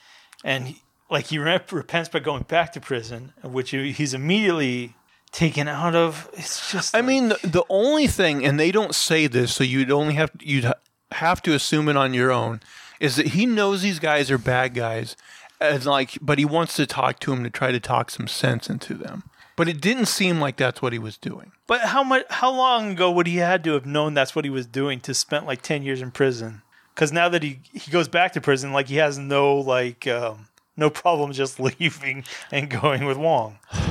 [0.45, 4.95] and he, like he rep- repents by going back to prison, which he's immediately
[5.33, 6.29] taken out of.
[6.35, 9.65] It's just I like- mean, the, the only thing, and they don't say this, so
[9.65, 10.75] you'd only have you'd ha-
[11.13, 12.61] have to assume it on your own,
[13.01, 15.17] is that he knows these guys are bad guys,
[15.61, 18.69] and like, but he wants to talk to them to try to talk some sense
[18.69, 19.25] into them.
[19.57, 21.53] But it didn't seem like that's what he was doing.
[21.69, 22.25] But how much?
[22.29, 25.15] How long ago would he had to have known that's what he was doing to
[25.15, 26.63] spend like ten years in prison?
[26.93, 30.49] Because now that he he goes back to prison, like he has no like um,
[30.77, 33.59] no problem just leaving and going with Wong.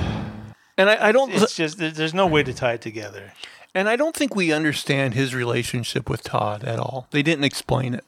[0.76, 1.32] And I, I don't.
[1.32, 3.34] It's just there's no way to tie it together.
[3.76, 7.08] And I don't think we understand his relationship with Todd at all.
[7.12, 8.04] They didn't explain it.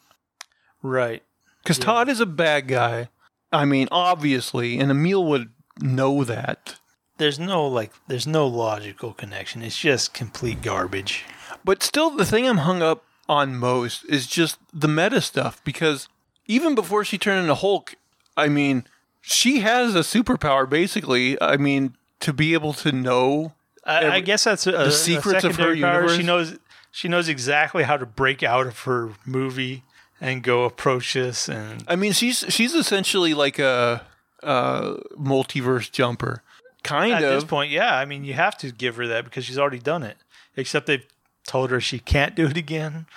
[0.81, 1.23] Right.
[1.63, 3.09] Because Todd is a bad guy.
[3.51, 5.49] I mean, obviously, and Emil would
[5.79, 6.75] know that.
[7.17, 9.61] There's no like there's no logical connection.
[9.61, 11.23] It's just complete garbage.
[11.63, 15.63] But still, the thing I'm hung up on most is just the meta stuff.
[15.63, 16.09] Because
[16.45, 17.95] even before she turned into Hulk,
[18.37, 18.85] I mean,
[19.21, 21.41] she has a superpower, basically.
[21.41, 23.53] I mean, to be able to know.
[23.83, 25.73] I, I guess that's a, a secrets of her power.
[25.73, 26.15] universe?
[26.15, 26.57] She knows
[26.91, 29.83] she knows exactly how to break out of her movie
[30.21, 34.05] and go approach this and I mean, she's she's essentially like a,
[34.41, 36.41] a multiverse jumper.
[36.83, 37.31] Kind At of.
[37.31, 37.95] At this point, yeah.
[37.95, 40.17] I mean, you have to give her that because she's already done it.
[40.55, 41.05] Except they've
[41.45, 43.07] told her she can't do it again.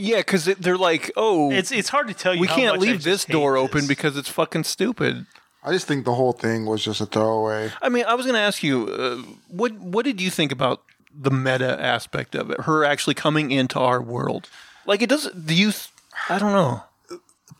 [0.00, 2.40] Yeah, because they're like, oh, It's it's hard to tell you.
[2.40, 3.88] we how can't much I leave this just hate door open this.
[3.88, 5.26] because it's fucking stupid.
[5.64, 7.70] I just think the whole thing was just a throwaway.
[7.82, 9.16] I mean, I was going to ask you, uh,
[9.48, 10.82] what what did you think about
[11.12, 12.60] the meta aspect of it?
[12.60, 14.48] Her actually coming into our world,
[14.86, 15.46] like it doesn't.
[15.46, 15.72] Do you?
[15.72, 15.88] th-
[16.30, 16.82] I don't know.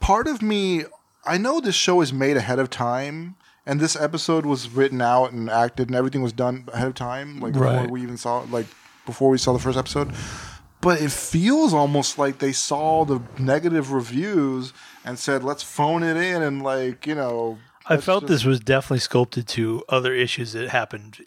[0.00, 0.84] part of me
[1.26, 3.34] I know this show is made ahead of time
[3.66, 7.40] and this episode was written out and acted and everything was done ahead of time
[7.40, 7.90] like before Right.
[7.90, 8.66] we even saw like
[9.06, 10.12] before we saw the first episode
[10.80, 14.72] but it feels almost like they saw the negative reviews
[15.04, 18.60] and said let's phone it in and like you know I felt just- this was
[18.60, 21.18] definitely sculpted to other issues that happened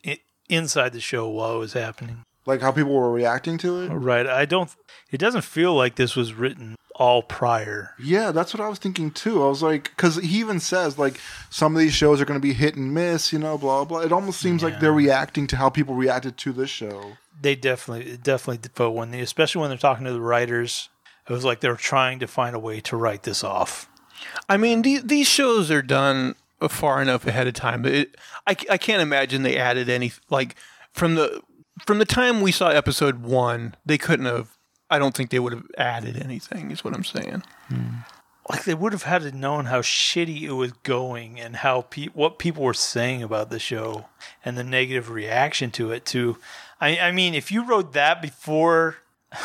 [0.50, 2.24] inside the show while it was happening.
[2.46, 4.28] like how people were reacting to it Right.
[4.28, 4.70] I don't.
[5.12, 7.92] It doesn't feel like this was written all prior.
[8.00, 9.44] Yeah, that's what I was thinking too.
[9.44, 12.48] I was like, because he even says like some of these shows are going to
[12.48, 14.00] be hit and miss, you know, blah blah.
[14.02, 17.18] It almost seems like they're reacting to how people reacted to this show.
[17.42, 20.90] They definitely, definitely felt when especially when they're talking to the writers,
[21.28, 23.90] it was like they're trying to find a way to write this off.
[24.48, 26.36] I mean, the, these shows are done
[26.70, 27.82] far enough ahead of time.
[27.82, 28.16] But it,
[28.46, 30.56] I, I can't imagine they added any like
[30.92, 31.42] from the
[31.86, 33.76] from the time we saw episode one.
[33.86, 34.50] They couldn't have.
[34.90, 36.70] I don't think they would have added anything.
[36.72, 37.44] Is what I'm saying.
[37.68, 38.00] Hmm.
[38.50, 42.08] like they would have had to known how shitty it was going and how pe-
[42.08, 44.06] what people were saying about the show
[44.44, 46.38] and the negative reaction to it too.
[46.82, 48.98] I, I mean, if you wrote that before,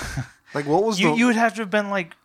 [0.57, 2.17] Like, what was you, the you would have to have been like,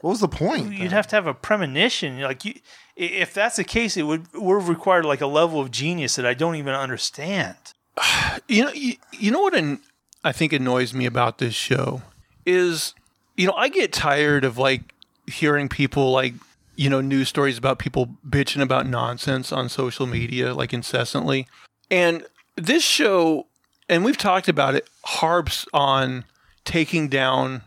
[0.00, 0.72] what was the point?
[0.72, 2.20] you'd have to have a premonition.
[2.20, 2.54] Like you,
[2.96, 6.24] if that's the case, it would would have required like a level of genius that
[6.24, 7.56] I don't even understand.
[8.48, 9.80] You know, you, you know what an,
[10.22, 12.02] I think annoys me about this show
[12.44, 12.94] is,
[13.36, 14.94] you know, I get tired of like
[15.26, 16.34] hearing people like,
[16.76, 21.48] you know, news stories about people bitching about nonsense on social media like incessantly.
[21.90, 22.24] And
[22.56, 23.46] this show,
[23.88, 26.24] and we've talked about it, harps on
[26.64, 27.62] taking down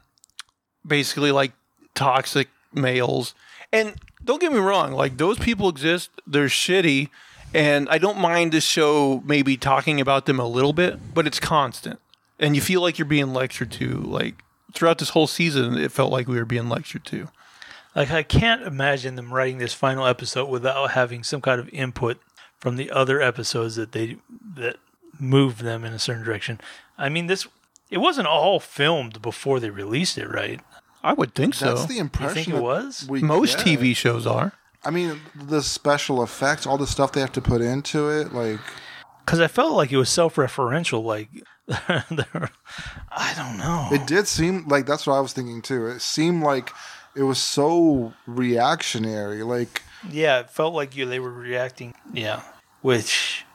[0.86, 1.54] basically like
[1.96, 3.34] toxic males.
[3.72, 7.10] And don't get me wrong, like those people exist, they're shitty.
[7.54, 11.40] And I don't mind this show maybe talking about them a little bit, but it's
[11.40, 12.00] constant.
[12.38, 13.98] And you feel like you're being lectured to.
[14.02, 14.44] Like
[14.74, 17.30] throughout this whole season, it felt like we were being lectured to.
[17.96, 22.20] Like I can't imagine them writing this final episode without having some kind of input
[22.60, 24.18] from the other episodes that they
[24.56, 24.78] that
[25.20, 26.60] moved them in a certain direction.
[26.98, 27.48] I mean, this
[27.90, 30.62] it wasn't all filmed before they released it, right?
[31.04, 31.74] I would think so.
[31.74, 32.44] That's the impression.
[32.44, 33.06] think it was?
[33.10, 33.66] we Most get.
[33.80, 34.54] TV shows are.
[34.84, 38.60] I mean, the special effects, all the stuff they have to put into it, like
[39.26, 41.04] Because I felt like it was self-referential.
[41.04, 41.30] Like,
[41.70, 43.90] I don't know.
[43.92, 45.88] it did seem like that's what I was thinking too.
[45.88, 46.72] It seemed like
[47.16, 49.44] it was so reactionary.
[49.44, 51.94] Like Yeah, it felt like you they were reacting.
[52.14, 52.42] Yeah,
[52.82, 53.46] which,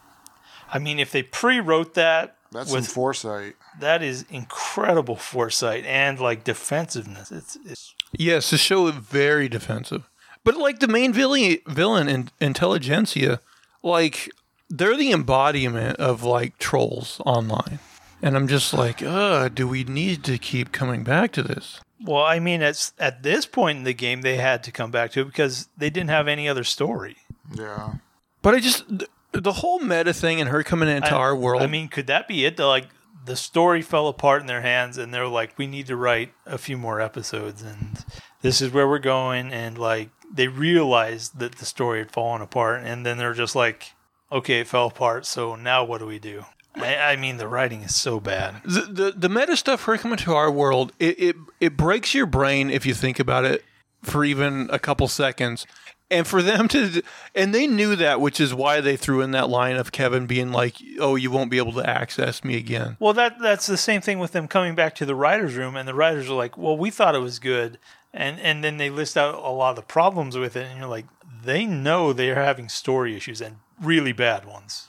[0.75, 3.57] I mean, if they pre-wrote that that's with some foresight.
[3.81, 7.33] that is incredible foresight and like defensiveness.
[7.33, 10.09] It's it's Yes, the show is very defensive.
[10.45, 13.41] But like the main villain, villain in Intelligencia,
[13.83, 14.31] like
[14.69, 17.79] they're the embodiment of like trolls online.
[18.21, 21.81] And I'm just like, uh, do we need to keep coming back to this?
[22.05, 25.13] well, I mean, it's at this point in the game they had to come back
[25.13, 27.17] to it because they didn't have any other story.
[27.55, 27.95] Yeah.
[28.43, 29.11] But I just th-
[29.41, 31.63] the whole meta thing and her coming into I- our world.
[31.63, 32.57] I mean, could that be it?
[32.57, 32.89] That like
[33.25, 36.59] the story fell apart in their hands, and they're like, we need to write a
[36.59, 38.05] few more episodes, and
[38.43, 42.83] this is where we're going, and like they realized that the story had fallen apart,
[42.85, 43.93] and then they're just like,
[44.31, 46.45] okay, it fell apart, so now what do we do?
[46.77, 48.61] I, I mean, the writing is so bad.
[48.65, 52.27] the, the the meta stuff her coming to our world, it, it it breaks your
[52.27, 53.65] brain if you think about it
[54.03, 55.67] for even a couple seconds.
[56.15, 57.03] And for them to,
[57.35, 60.53] and they knew that, which is why they threw in that line of Kevin being
[60.53, 64.01] like, "Oh, you won't be able to access me again." Well, that that's the same
[64.01, 66.77] thing with them coming back to the writers' room, and the writers are like, "Well,
[66.77, 67.79] we thought it was good,"
[68.13, 70.89] and and then they list out a lot of the problems with it, and you're
[70.89, 71.07] like,
[71.43, 74.87] they know they are having story issues and really bad ones.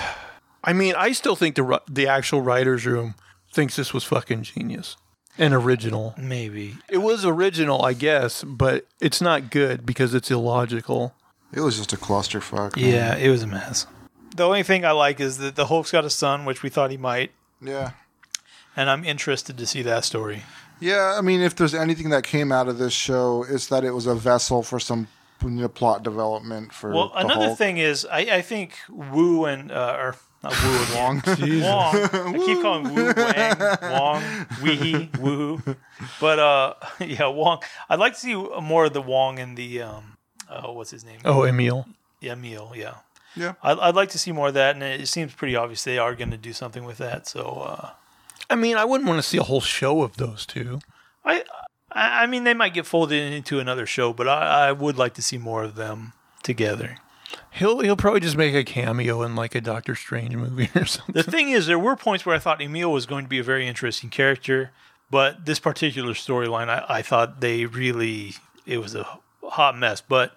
[0.64, 3.16] I mean, I still think the the actual writers' room
[3.52, 4.96] thinks this was fucking genius
[5.38, 6.14] and original.
[6.18, 11.14] Maybe It was original, I guess, but it's not good because it's illogical.
[11.52, 12.76] It was just a clusterfuck.
[12.76, 12.88] man.
[12.92, 13.86] Yeah, it was a mess.
[14.34, 16.90] The only thing I like is that the Hulk's got a son, which we thought
[16.90, 17.90] he might, Yeah.
[18.76, 20.42] and I'm interested to see that story.
[20.80, 23.92] Yeah, I mean, if there's anything that came out of this show, it's that it
[23.92, 25.06] was a vessel for some
[25.42, 26.90] you know, plot development for.
[26.92, 27.58] Well, the another Hulk.
[27.58, 31.22] thing is, I, I think Wu and uh, or not Wu and Wong,
[31.62, 32.34] Wong.
[32.34, 33.56] I keep calling Wu Wang,
[33.92, 34.22] Wong,
[34.60, 35.76] Weehee, Woohoo,
[36.20, 37.62] but uh, yeah, Wong.
[37.88, 40.16] I'd like to see more of the Wong and the um,
[40.48, 41.20] uh, what's his name?
[41.24, 41.86] Oh, Emil.
[42.20, 42.72] Yeah, Emil.
[42.74, 42.94] Yeah,
[43.36, 43.54] Yeah.
[43.62, 46.14] I'd, I'd like to see more of that, and it seems pretty obvious they are
[46.14, 47.26] going to do something with that.
[47.26, 47.64] So.
[47.66, 47.90] Uh,
[48.50, 50.80] I mean, I wouldn't want to see a whole show of those two.
[51.24, 51.42] I,
[51.94, 55.14] I I mean, they might get folded into another show, but I, I would like
[55.14, 56.12] to see more of them
[56.42, 56.98] together.
[57.50, 61.14] He'll he'll probably just make a cameo in like a Doctor Strange movie or something.
[61.14, 63.44] The thing is, there were points where I thought Emil was going to be a
[63.44, 64.70] very interesting character,
[65.10, 68.34] but this particular storyline, I, I thought they really
[68.66, 69.06] it was a
[69.42, 70.00] hot mess.
[70.00, 70.36] But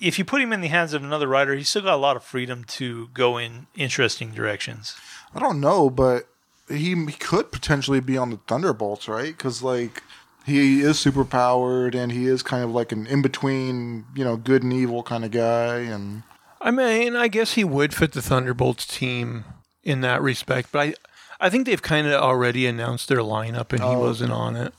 [0.00, 2.16] if you put him in the hands of another writer, he's still got a lot
[2.16, 4.96] of freedom to go in interesting directions.
[5.34, 6.28] I don't know, but
[6.68, 9.36] he, he could potentially be on the Thunderbolts, right?
[9.36, 10.02] Because like
[10.48, 14.36] he is super powered and he is kind of like an in between, you know,
[14.36, 15.76] good and evil kind of guy.
[15.78, 16.22] And
[16.60, 19.44] I mean, I guess he would fit the Thunderbolts team
[19.82, 20.94] in that respect, but I
[21.40, 24.74] I think they've kind of already announced their lineup and he Oh, wasn't on it.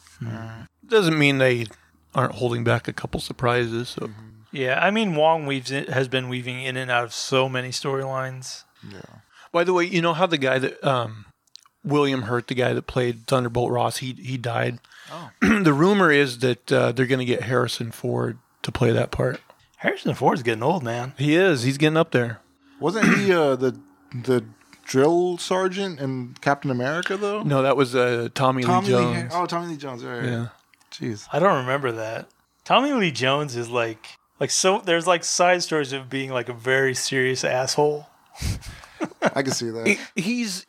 [0.85, 1.67] Doesn't mean they
[2.13, 3.89] aren't holding back a couple surprises.
[3.89, 4.09] So
[4.51, 7.69] Yeah, I mean, Wong weaves in, has been weaving in and out of so many
[7.69, 8.63] storylines.
[8.91, 9.01] yeah,
[9.51, 11.25] By the way, you know how the guy that um,
[11.83, 14.79] William Hurt, the guy that played Thunderbolt Ross, he he died.
[15.63, 19.41] the rumor is that uh, they're going to get Harrison Ford to play that part.
[19.77, 21.13] Harrison Ford's getting old, man.
[21.17, 21.63] He is.
[21.63, 22.39] He's getting up there.
[22.79, 23.79] wasn't he uh, the
[24.13, 24.43] the
[24.85, 27.43] drill sergeant in Captain America though?
[27.43, 29.13] No, that was uh, Tommy, Tommy Lee Lee.
[29.13, 29.31] Jones.
[29.35, 30.03] Oh, Tommy Lee Jones.
[30.03, 30.25] Right.
[30.25, 30.47] Yeah.
[30.91, 31.27] Jeez.
[31.31, 32.27] I don't remember that.
[32.65, 34.05] Tommy Lee Jones is like
[34.39, 34.81] like so.
[34.83, 38.07] There's like side stories of being like a very serious asshole.
[39.21, 39.87] I can see that.
[40.15, 40.65] He- he's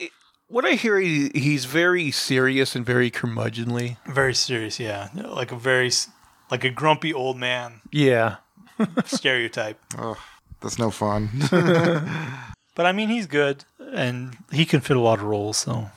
[0.51, 0.99] what I hear.
[0.99, 3.97] He, he's very serious and very curmudgeonly.
[4.07, 5.09] Very serious, yeah.
[5.15, 5.91] Like a very
[6.51, 8.37] like a grumpy old man Yeah.
[9.05, 9.79] stereotype.
[9.99, 10.17] oh,
[10.61, 11.31] that's no fun.
[12.77, 13.65] But I mean, he's good.
[13.93, 15.59] And he can fit a lot of roles.
[15.59, 15.91] So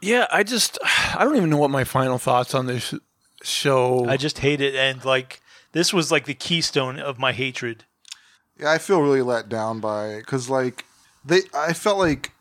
[0.00, 2.94] Yeah, I just I don't even know what my final thoughts on this
[3.42, 4.06] show.
[4.08, 5.40] I just hate it, and like
[5.72, 7.84] this was like the keystone of my hatred.
[8.58, 10.84] Yeah, I feel really let down by it because like
[11.24, 12.32] they, I felt like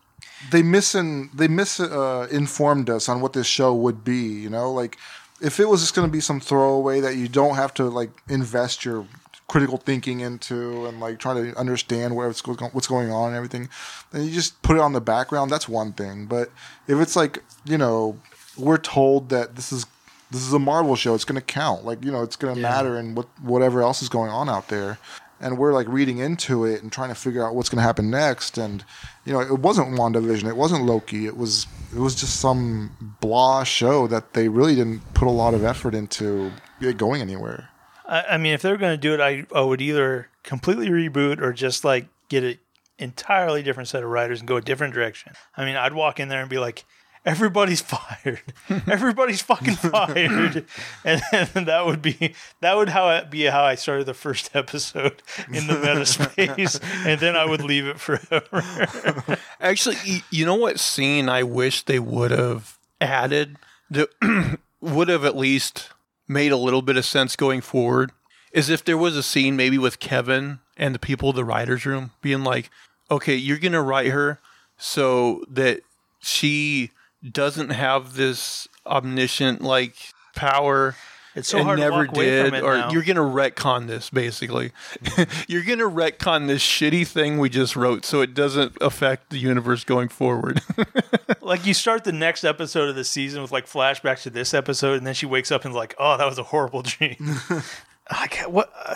[0.51, 4.17] they misin they mis uh, informed us on what this show would be.
[4.17, 4.97] You know, like
[5.41, 8.11] if it was just going to be some throwaway that you don't have to like
[8.27, 9.05] invest your
[9.47, 13.69] critical thinking into and like trying to understand what's go- what's going on and everything,
[14.11, 15.51] then you just put it on the background.
[15.51, 16.25] That's one thing.
[16.25, 16.51] But
[16.87, 18.17] if it's like you know
[18.57, 19.85] we're told that this is
[20.31, 21.85] this is a Marvel show, it's going to count.
[21.85, 24.69] Like you know, it's going to matter in what whatever else is going on out
[24.69, 24.99] there
[25.41, 28.09] and we're like reading into it and trying to figure out what's going to happen
[28.09, 28.83] next and
[29.25, 33.63] you know it wasn't wandavision it wasn't loki it was it was just some blah
[33.63, 36.51] show that they really didn't put a lot of effort into
[36.97, 37.69] going anywhere
[38.09, 41.39] I, I mean, if they're going to do it, I, I would either completely reboot
[41.39, 42.57] or just like get an
[42.97, 45.33] entirely different set of writers and go a different direction.
[45.55, 46.83] I mean, I'd walk in there and be like,
[47.25, 48.41] everybody's fired,
[48.87, 50.65] everybody's fucking fired,
[51.05, 54.55] and, then that would be that would how it be how I started the first
[54.55, 55.21] episode
[55.51, 59.37] in the meta space, and then I would leave it forever.
[59.59, 63.57] Actually, you know what scene I wish they would have added
[63.89, 64.09] that
[64.81, 65.89] would have at least
[66.27, 68.11] made a little bit of sense going forward?
[68.51, 71.85] Is if there was a scene maybe with Kevin and the people of the writers
[71.85, 72.71] room being like,
[73.11, 74.39] "Okay, you're going to write her
[74.75, 75.81] so that
[76.19, 76.89] she
[77.29, 79.95] doesn't have this omniscient like
[80.35, 80.95] power
[81.35, 82.91] It's so and hard to never walk away did, from it or now.
[82.91, 84.71] you're gonna retcon this basically.
[85.47, 89.83] you're gonna retcon this shitty thing we just wrote, so it doesn't affect the universe
[89.83, 90.61] going forward.
[91.41, 94.97] like you start the next episode of the season with like flashbacks to this episode,
[94.97, 97.17] and then she wakes up and is like, "Oh, that was a horrible dream."
[98.09, 98.95] I can't, what uh,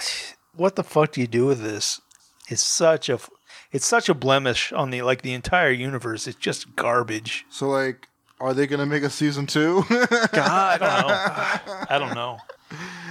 [0.55, 2.01] what the fuck do you do with this?
[2.49, 3.19] It's such a
[3.71, 6.25] it's such a blemish on the like the entire universe.
[6.27, 7.45] It's just garbage.
[7.49, 8.07] so like
[8.39, 11.85] are they going to make a season two I don't know.
[11.89, 12.37] I don't know.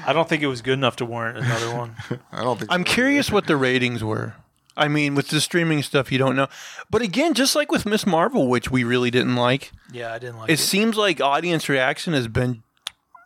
[0.07, 1.94] I don't think it was good enough to warrant another one.
[2.32, 2.93] i don't think I'm so.
[2.93, 4.35] curious what the ratings were.
[4.77, 6.49] I mean, with the streaming stuff, you don't know.
[6.90, 10.39] But again, just like with Miss Marvel, which we really didn't like, Yeah, I didn't
[10.39, 10.59] like it it.
[10.59, 12.62] seems like audience reaction has been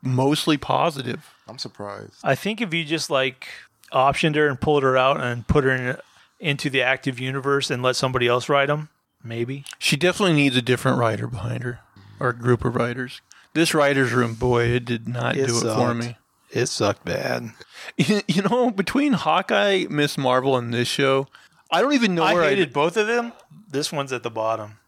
[0.02, 1.32] mostly positive.
[1.48, 3.48] i'm surprised I think if you just like
[3.92, 5.96] optioned her and pulled her out and put her in,
[6.38, 8.88] into the active universe and let somebody else write them,
[9.24, 9.64] maybe.
[9.78, 11.80] She definitely needs a different writer behind her,
[12.20, 13.20] or group of writers.
[13.54, 15.98] This writer's room, boy, it did not It do it for sucked.
[15.98, 16.16] me.
[16.50, 17.50] It sucked bad.
[17.98, 21.28] You know, between Hawkeye, Miss Marvel, and this show,
[21.70, 23.32] I don't even know I where I hated both of them.
[23.70, 24.78] This one's at the bottom.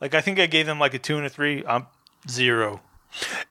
[0.00, 1.62] Like I think I gave them like a two and a three.
[1.66, 1.86] I'm
[2.28, 2.80] zero.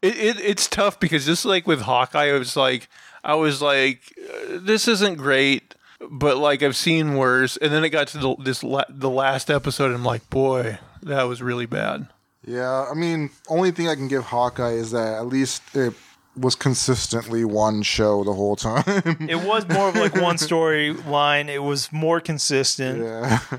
[0.02, 2.90] It, it it's tough because just like with Hawkeye, I was like,
[3.24, 5.76] I was like, uh, this isn't great,
[6.10, 7.56] but like I've seen worse.
[7.58, 10.80] And then it got to the, this la- the last episode, and I'm like, boy,
[11.04, 12.08] that was really bad.
[12.46, 15.94] Yeah i mean only thing i can give hawkeye is that at least it
[16.38, 18.84] was consistently one show the whole time
[19.30, 21.50] It was more of like one storyline.
[21.50, 23.04] It was more consistent.
[23.04, 23.40] yeah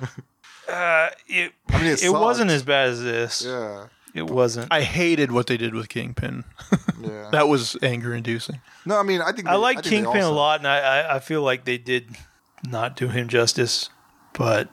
[0.68, 3.44] Uh, it I mean, it it wasn't as bad as this.
[3.44, 4.68] yeah It wasn't.
[4.72, 6.44] I hated what they did with Kingpin.
[7.02, 8.60] yeah that was anger inducing.
[8.86, 10.78] no i mean i think I they- like think they Kingpin a lot, and I,
[10.78, 12.16] I I feel like they did
[12.66, 13.90] not do him justice.
[14.32, 14.70] But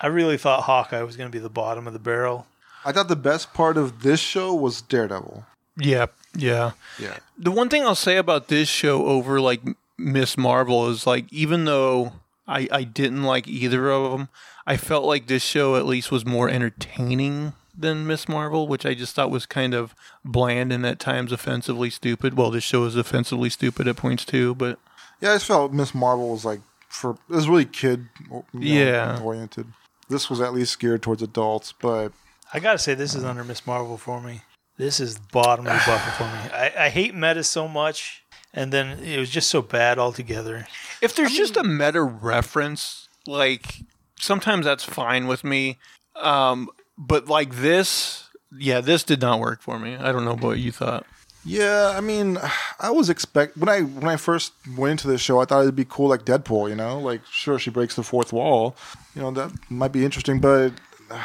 [0.00, 2.46] I really thought Hawkeye was going to be the bottom of the barrel.
[2.84, 5.44] I thought the best part of this show was Daredevil.
[5.76, 6.72] Yeah, yeah.
[6.98, 7.18] Yeah.
[7.38, 9.60] The one thing I'll say about this show over like
[9.98, 12.12] Miss Marvel is like even though
[12.48, 14.28] I I didn't like either of them,
[14.66, 18.94] I felt like this show at least was more entertaining than Miss Marvel, which I
[18.94, 19.94] just thought was kind of
[20.24, 22.36] bland and at times offensively stupid.
[22.36, 24.78] Well, this show is offensively stupid at points too, but
[25.20, 28.44] Yeah, I just felt Miss Marvel was like for it was really kid you know,
[28.60, 29.20] Yeah.
[29.22, 29.66] oriented.
[30.08, 32.12] This was at least geared towards adults, but
[32.52, 34.42] I gotta say, this is under Miss Marvel for me.
[34.76, 36.30] This is bottom of the bucket for me.
[36.58, 38.24] I, I hate meta so much,
[38.54, 40.66] and then it was just so bad altogether.
[41.02, 43.80] if there's just a meta reference, like
[44.18, 45.78] sometimes that's fine with me.
[46.16, 46.68] Um,
[46.98, 48.28] but like this,
[48.58, 49.96] yeah, this did not work for me.
[49.96, 51.06] I don't know what you thought.
[51.44, 52.38] yeah, I mean,
[52.80, 55.76] I was expect when I when I first went into this show, I thought it'd
[55.76, 58.76] be cool like Deadpool, you know, like sure she breaks the fourth wall,
[59.14, 60.72] you know that might be interesting, but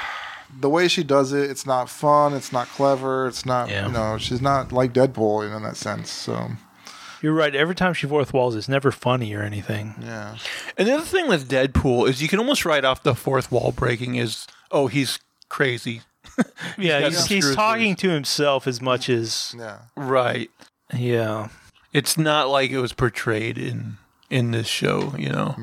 [0.60, 3.88] the way she does it, it's not fun, it's not clever, it's not Yeah.
[3.88, 6.10] you know she's not like Deadpool you know, in that sense.
[6.12, 6.52] So
[7.22, 7.56] You're right.
[7.56, 9.96] Every time she fourth walls, it's never funny or anything.
[10.02, 10.38] yeah,
[10.78, 13.72] And the other thing with Deadpool is you can almost write off the fourth wall
[13.72, 15.20] breaking as, oh, he's
[15.50, 16.02] crazy.
[16.78, 19.80] Yeah, he's, he's talking to himself as much as yeah.
[19.96, 20.50] Right.
[20.94, 21.48] yeah.
[21.94, 23.98] It's not like it was portrayed in
[24.30, 25.56] in this show, you know.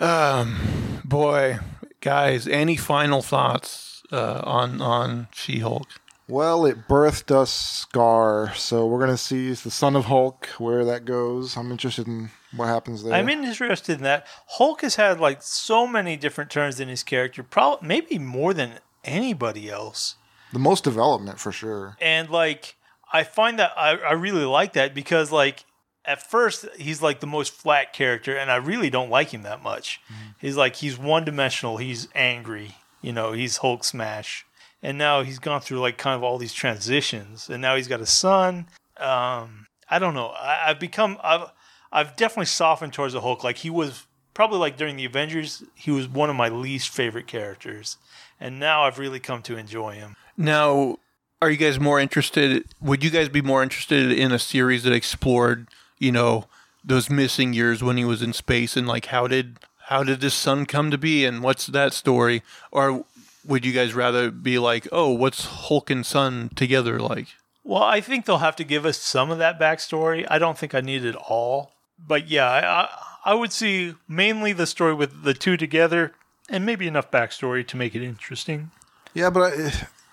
[0.00, 1.58] Um, boy,
[2.00, 5.88] guys, any final thoughts uh, on on She Hulk?
[6.28, 11.04] Well, it birthed us Scar, so we're gonna see the son of Hulk where that
[11.04, 11.56] goes.
[11.56, 13.14] I'm interested in what happens there.
[13.14, 14.26] I'm interested in that.
[14.48, 18.80] Hulk has had like so many different turns in his character, probably maybe more than
[19.04, 20.16] anybody else.
[20.52, 21.96] the most development for sure.
[22.00, 22.74] And like,
[23.12, 25.64] I find that I, I really like that because like
[26.04, 29.62] at first he's like the most flat character, and I really don't like him that
[29.62, 30.00] much.
[30.40, 31.76] He's like he's one dimensional.
[31.76, 32.74] He's angry.
[33.02, 34.46] You know, he's Hulk smash.
[34.82, 38.00] And now he's gone through like kind of all these transitions, and now he's got
[38.00, 38.68] a son.
[38.98, 40.28] Um, I don't know.
[40.28, 41.50] I, I've become I've
[41.90, 43.42] I've definitely softened towards the Hulk.
[43.42, 47.26] Like he was probably like during the Avengers, he was one of my least favorite
[47.26, 47.96] characters,
[48.38, 50.14] and now I've really come to enjoy him.
[50.36, 50.98] Now,
[51.40, 52.64] are you guys more interested?
[52.80, 55.68] Would you guys be more interested in a series that explored,
[55.98, 56.46] you know,
[56.84, 60.34] those missing years when he was in space and like how did how did this
[60.34, 62.42] son come to be and what's that story?
[62.72, 63.04] Or
[63.46, 67.28] would you guys rather be like, oh, what's Hulk and son together like?
[67.62, 70.26] Well, I think they'll have to give us some of that backstory.
[70.30, 71.72] I don't think I need it all,
[72.04, 72.88] but yeah, I, I,
[73.32, 76.12] I would see mainly the story with the two together,
[76.48, 78.70] and maybe enough backstory to make it interesting.
[79.14, 79.72] Yeah, but I,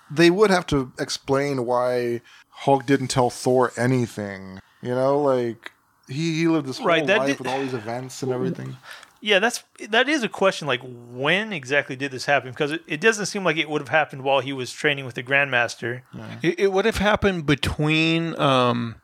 [0.09, 4.59] they would have to explain why Hulk didn't tell Thor anything.
[4.81, 5.71] You know, like
[6.07, 8.77] he, he lived this whole Right, that life did- with all these events and everything.
[9.25, 10.67] Yeah, that's that is a question.
[10.67, 12.49] Like, when exactly did this happen?
[12.51, 15.15] Because it, it doesn't seem like it would have happened while he was training with
[15.15, 16.01] the Grandmaster.
[16.41, 18.95] It, it would have happened between um,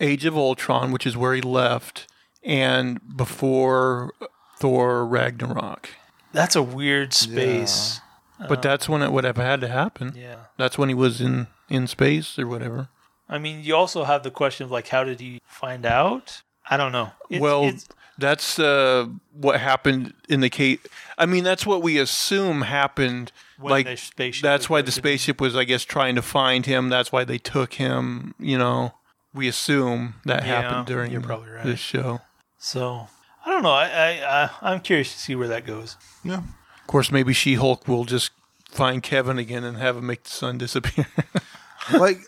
[0.00, 2.06] Age of Ultron, which is where he left,
[2.44, 4.12] and before
[4.58, 5.88] Thor Ragnarok.
[6.32, 8.00] That's a weird space.
[8.48, 10.12] But that's when it would have had to happen.
[10.14, 10.36] Yeah.
[10.58, 12.88] That's when he was in in space or whatever.
[13.30, 16.42] I mean, you also have the question of like, how did he find out?
[16.68, 17.12] I don't know.
[17.30, 17.86] It's- well, it's-
[18.18, 20.78] that's uh, what happened in the case.
[21.18, 23.32] I mean, that's what we assume happened.
[23.58, 23.86] When like
[24.16, 26.88] the that's why the spaceship was, I guess, trying to find him.
[26.88, 28.34] That's why they took him.
[28.38, 28.94] You know,
[29.32, 31.64] we assume that Yeah, happened during you're probably right.
[31.64, 32.20] this show.
[32.58, 33.08] so
[33.46, 33.70] I don't know.
[33.72, 35.96] I, I, I I'm curious to see where that goes.
[36.24, 36.38] Yeah.
[36.80, 38.30] Of course, maybe She Hulk will just
[38.70, 41.06] find Kevin again and have him make the son disappear.
[41.98, 42.18] like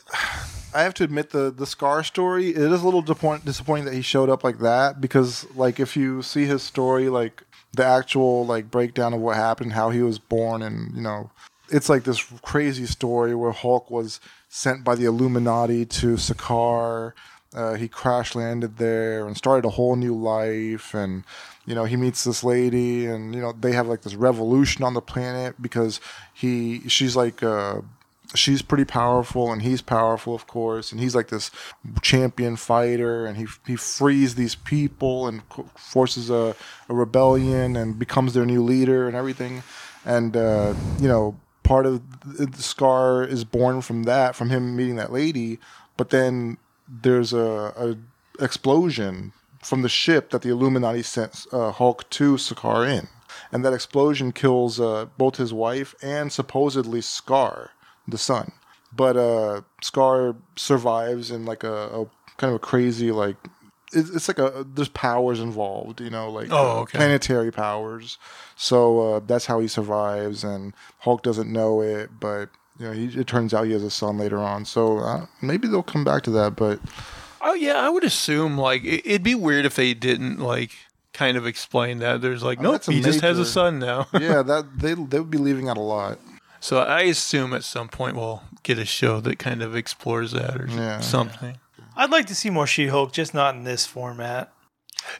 [0.74, 3.94] I have to admit the the Scar story it is a little disappoint, disappointing that
[3.94, 8.44] he showed up like that because like if you see his story like the actual
[8.44, 11.30] like breakdown of what happened how he was born and you know
[11.70, 17.12] it's like this crazy story where Hulk was sent by the Illuminati to Sakaar.
[17.55, 21.22] Uh, he crash landed there and started a whole new life and
[21.66, 24.94] you know he meets this lady and you know they have like this revolution on
[24.94, 26.01] the planet because
[26.32, 27.80] he she's like uh
[28.35, 31.51] she's pretty powerful and he's powerful of course and he's like this
[32.02, 35.43] champion fighter and he he frees these people and
[35.77, 36.55] forces a,
[36.89, 39.62] a rebellion and becomes their new leader and everything.
[40.05, 44.97] And uh, you know part of the scar is born from that from him meeting
[44.97, 45.59] that lady
[45.97, 46.59] but then
[46.89, 47.97] there's a, a
[48.43, 49.32] explosion
[49.62, 53.09] from the ship that the Illuminati sent uh, Hulk to Sakaar in,
[53.51, 57.70] and that explosion kills uh, both his wife and supposedly Scar,
[58.09, 58.52] the son.
[58.94, 61.72] But uh, Scar survives in like a,
[62.02, 62.06] a
[62.36, 63.36] kind of a crazy like
[63.93, 66.98] it's, it's like a there's powers involved, you know, like Oh, uh, okay.
[66.98, 68.18] planetary powers.
[68.56, 72.51] So uh, that's how he survives, and Hulk doesn't know it, but.
[72.76, 75.68] You know, he, it turns out he has a son later on, so uh, maybe
[75.68, 76.56] they'll come back to that.
[76.56, 76.81] But
[77.40, 80.72] oh yeah, I would assume like it, it'd be weird if they didn't like
[81.12, 82.20] kind of explain that.
[82.20, 84.09] There's like, Oh, nope, that's a he just has a son now.
[84.12, 86.18] yeah, that they they would be leaving out a lot.
[86.64, 90.58] So I assume at some point we'll get a show that kind of explores that
[90.58, 91.00] or Yeah.
[91.00, 91.58] something.
[91.94, 94.50] I'd like to see more She-Hulk, just not in this format.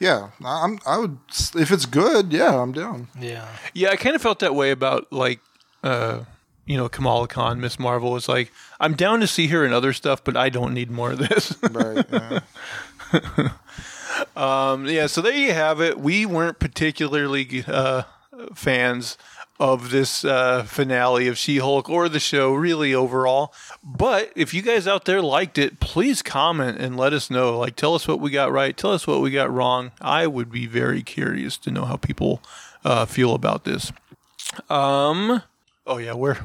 [0.01, 0.79] Yeah, I'm.
[0.87, 1.19] I would
[1.55, 2.33] if it's good.
[2.33, 3.09] Yeah, I'm down.
[3.21, 3.47] Yeah.
[3.75, 5.41] Yeah, I kind of felt that way about like,
[5.83, 6.21] uh,
[6.65, 8.51] you know, Kamala Khan, Miss Marvel was like,
[8.81, 11.55] I'm down to see her in other stuff, but I don't need more of this.
[11.71, 12.07] Right.
[12.11, 12.41] Yeah.
[14.37, 16.01] um, yeah, so there you have it.
[16.01, 18.05] We weren't particularly uh,
[18.55, 19.19] fans
[19.61, 23.53] of this uh, finale of She-Hulk or the show, really overall.
[23.83, 27.59] But if you guys out there liked it, please comment and let us know.
[27.59, 29.93] Like, tell us what we got right, tell us what we got wrong.
[30.01, 32.43] I would be very curious to know how people
[32.85, 33.93] uh, feel about this.
[34.69, 35.43] Um.
[35.87, 36.39] Oh yeah, we're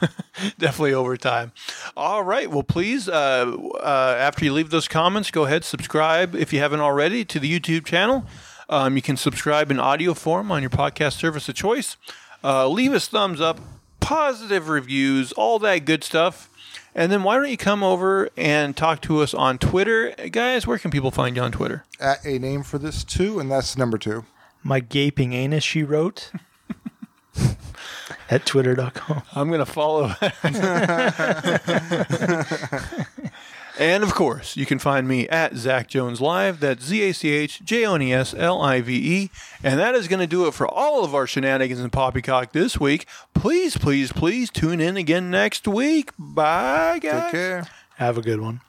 [0.58, 1.52] definitely over time.
[1.96, 2.50] All right.
[2.50, 6.80] Well, please, uh, uh, after you leave those comments, go ahead subscribe if you haven't
[6.80, 8.24] already to the YouTube channel.
[8.68, 11.96] Um, you can subscribe in audio form on your podcast service of choice.
[12.44, 13.58] Uh, leave us thumbs up,
[14.00, 16.50] positive reviews, all that good stuff.
[16.94, 20.66] And then why don't you come over and talk to us on Twitter, guys?
[20.66, 21.84] Where can people find you on Twitter?
[21.98, 24.26] At a name for this too, and that's number two.
[24.62, 26.30] My gaping anus, she wrote.
[28.30, 29.22] at twitter.com.
[29.34, 30.08] I'm going to follow.
[33.78, 36.60] and of course, you can find me at Zach Jones Live.
[36.60, 39.30] That's Z A C H J O N E S L I V E.
[39.62, 42.78] And that is going to do it for all of our shenanigans and poppycock this
[42.78, 43.06] week.
[43.34, 46.10] Please, please, please tune in again next week.
[46.18, 47.24] Bye, guys.
[47.24, 47.66] Take care.
[47.96, 48.60] Have a good one.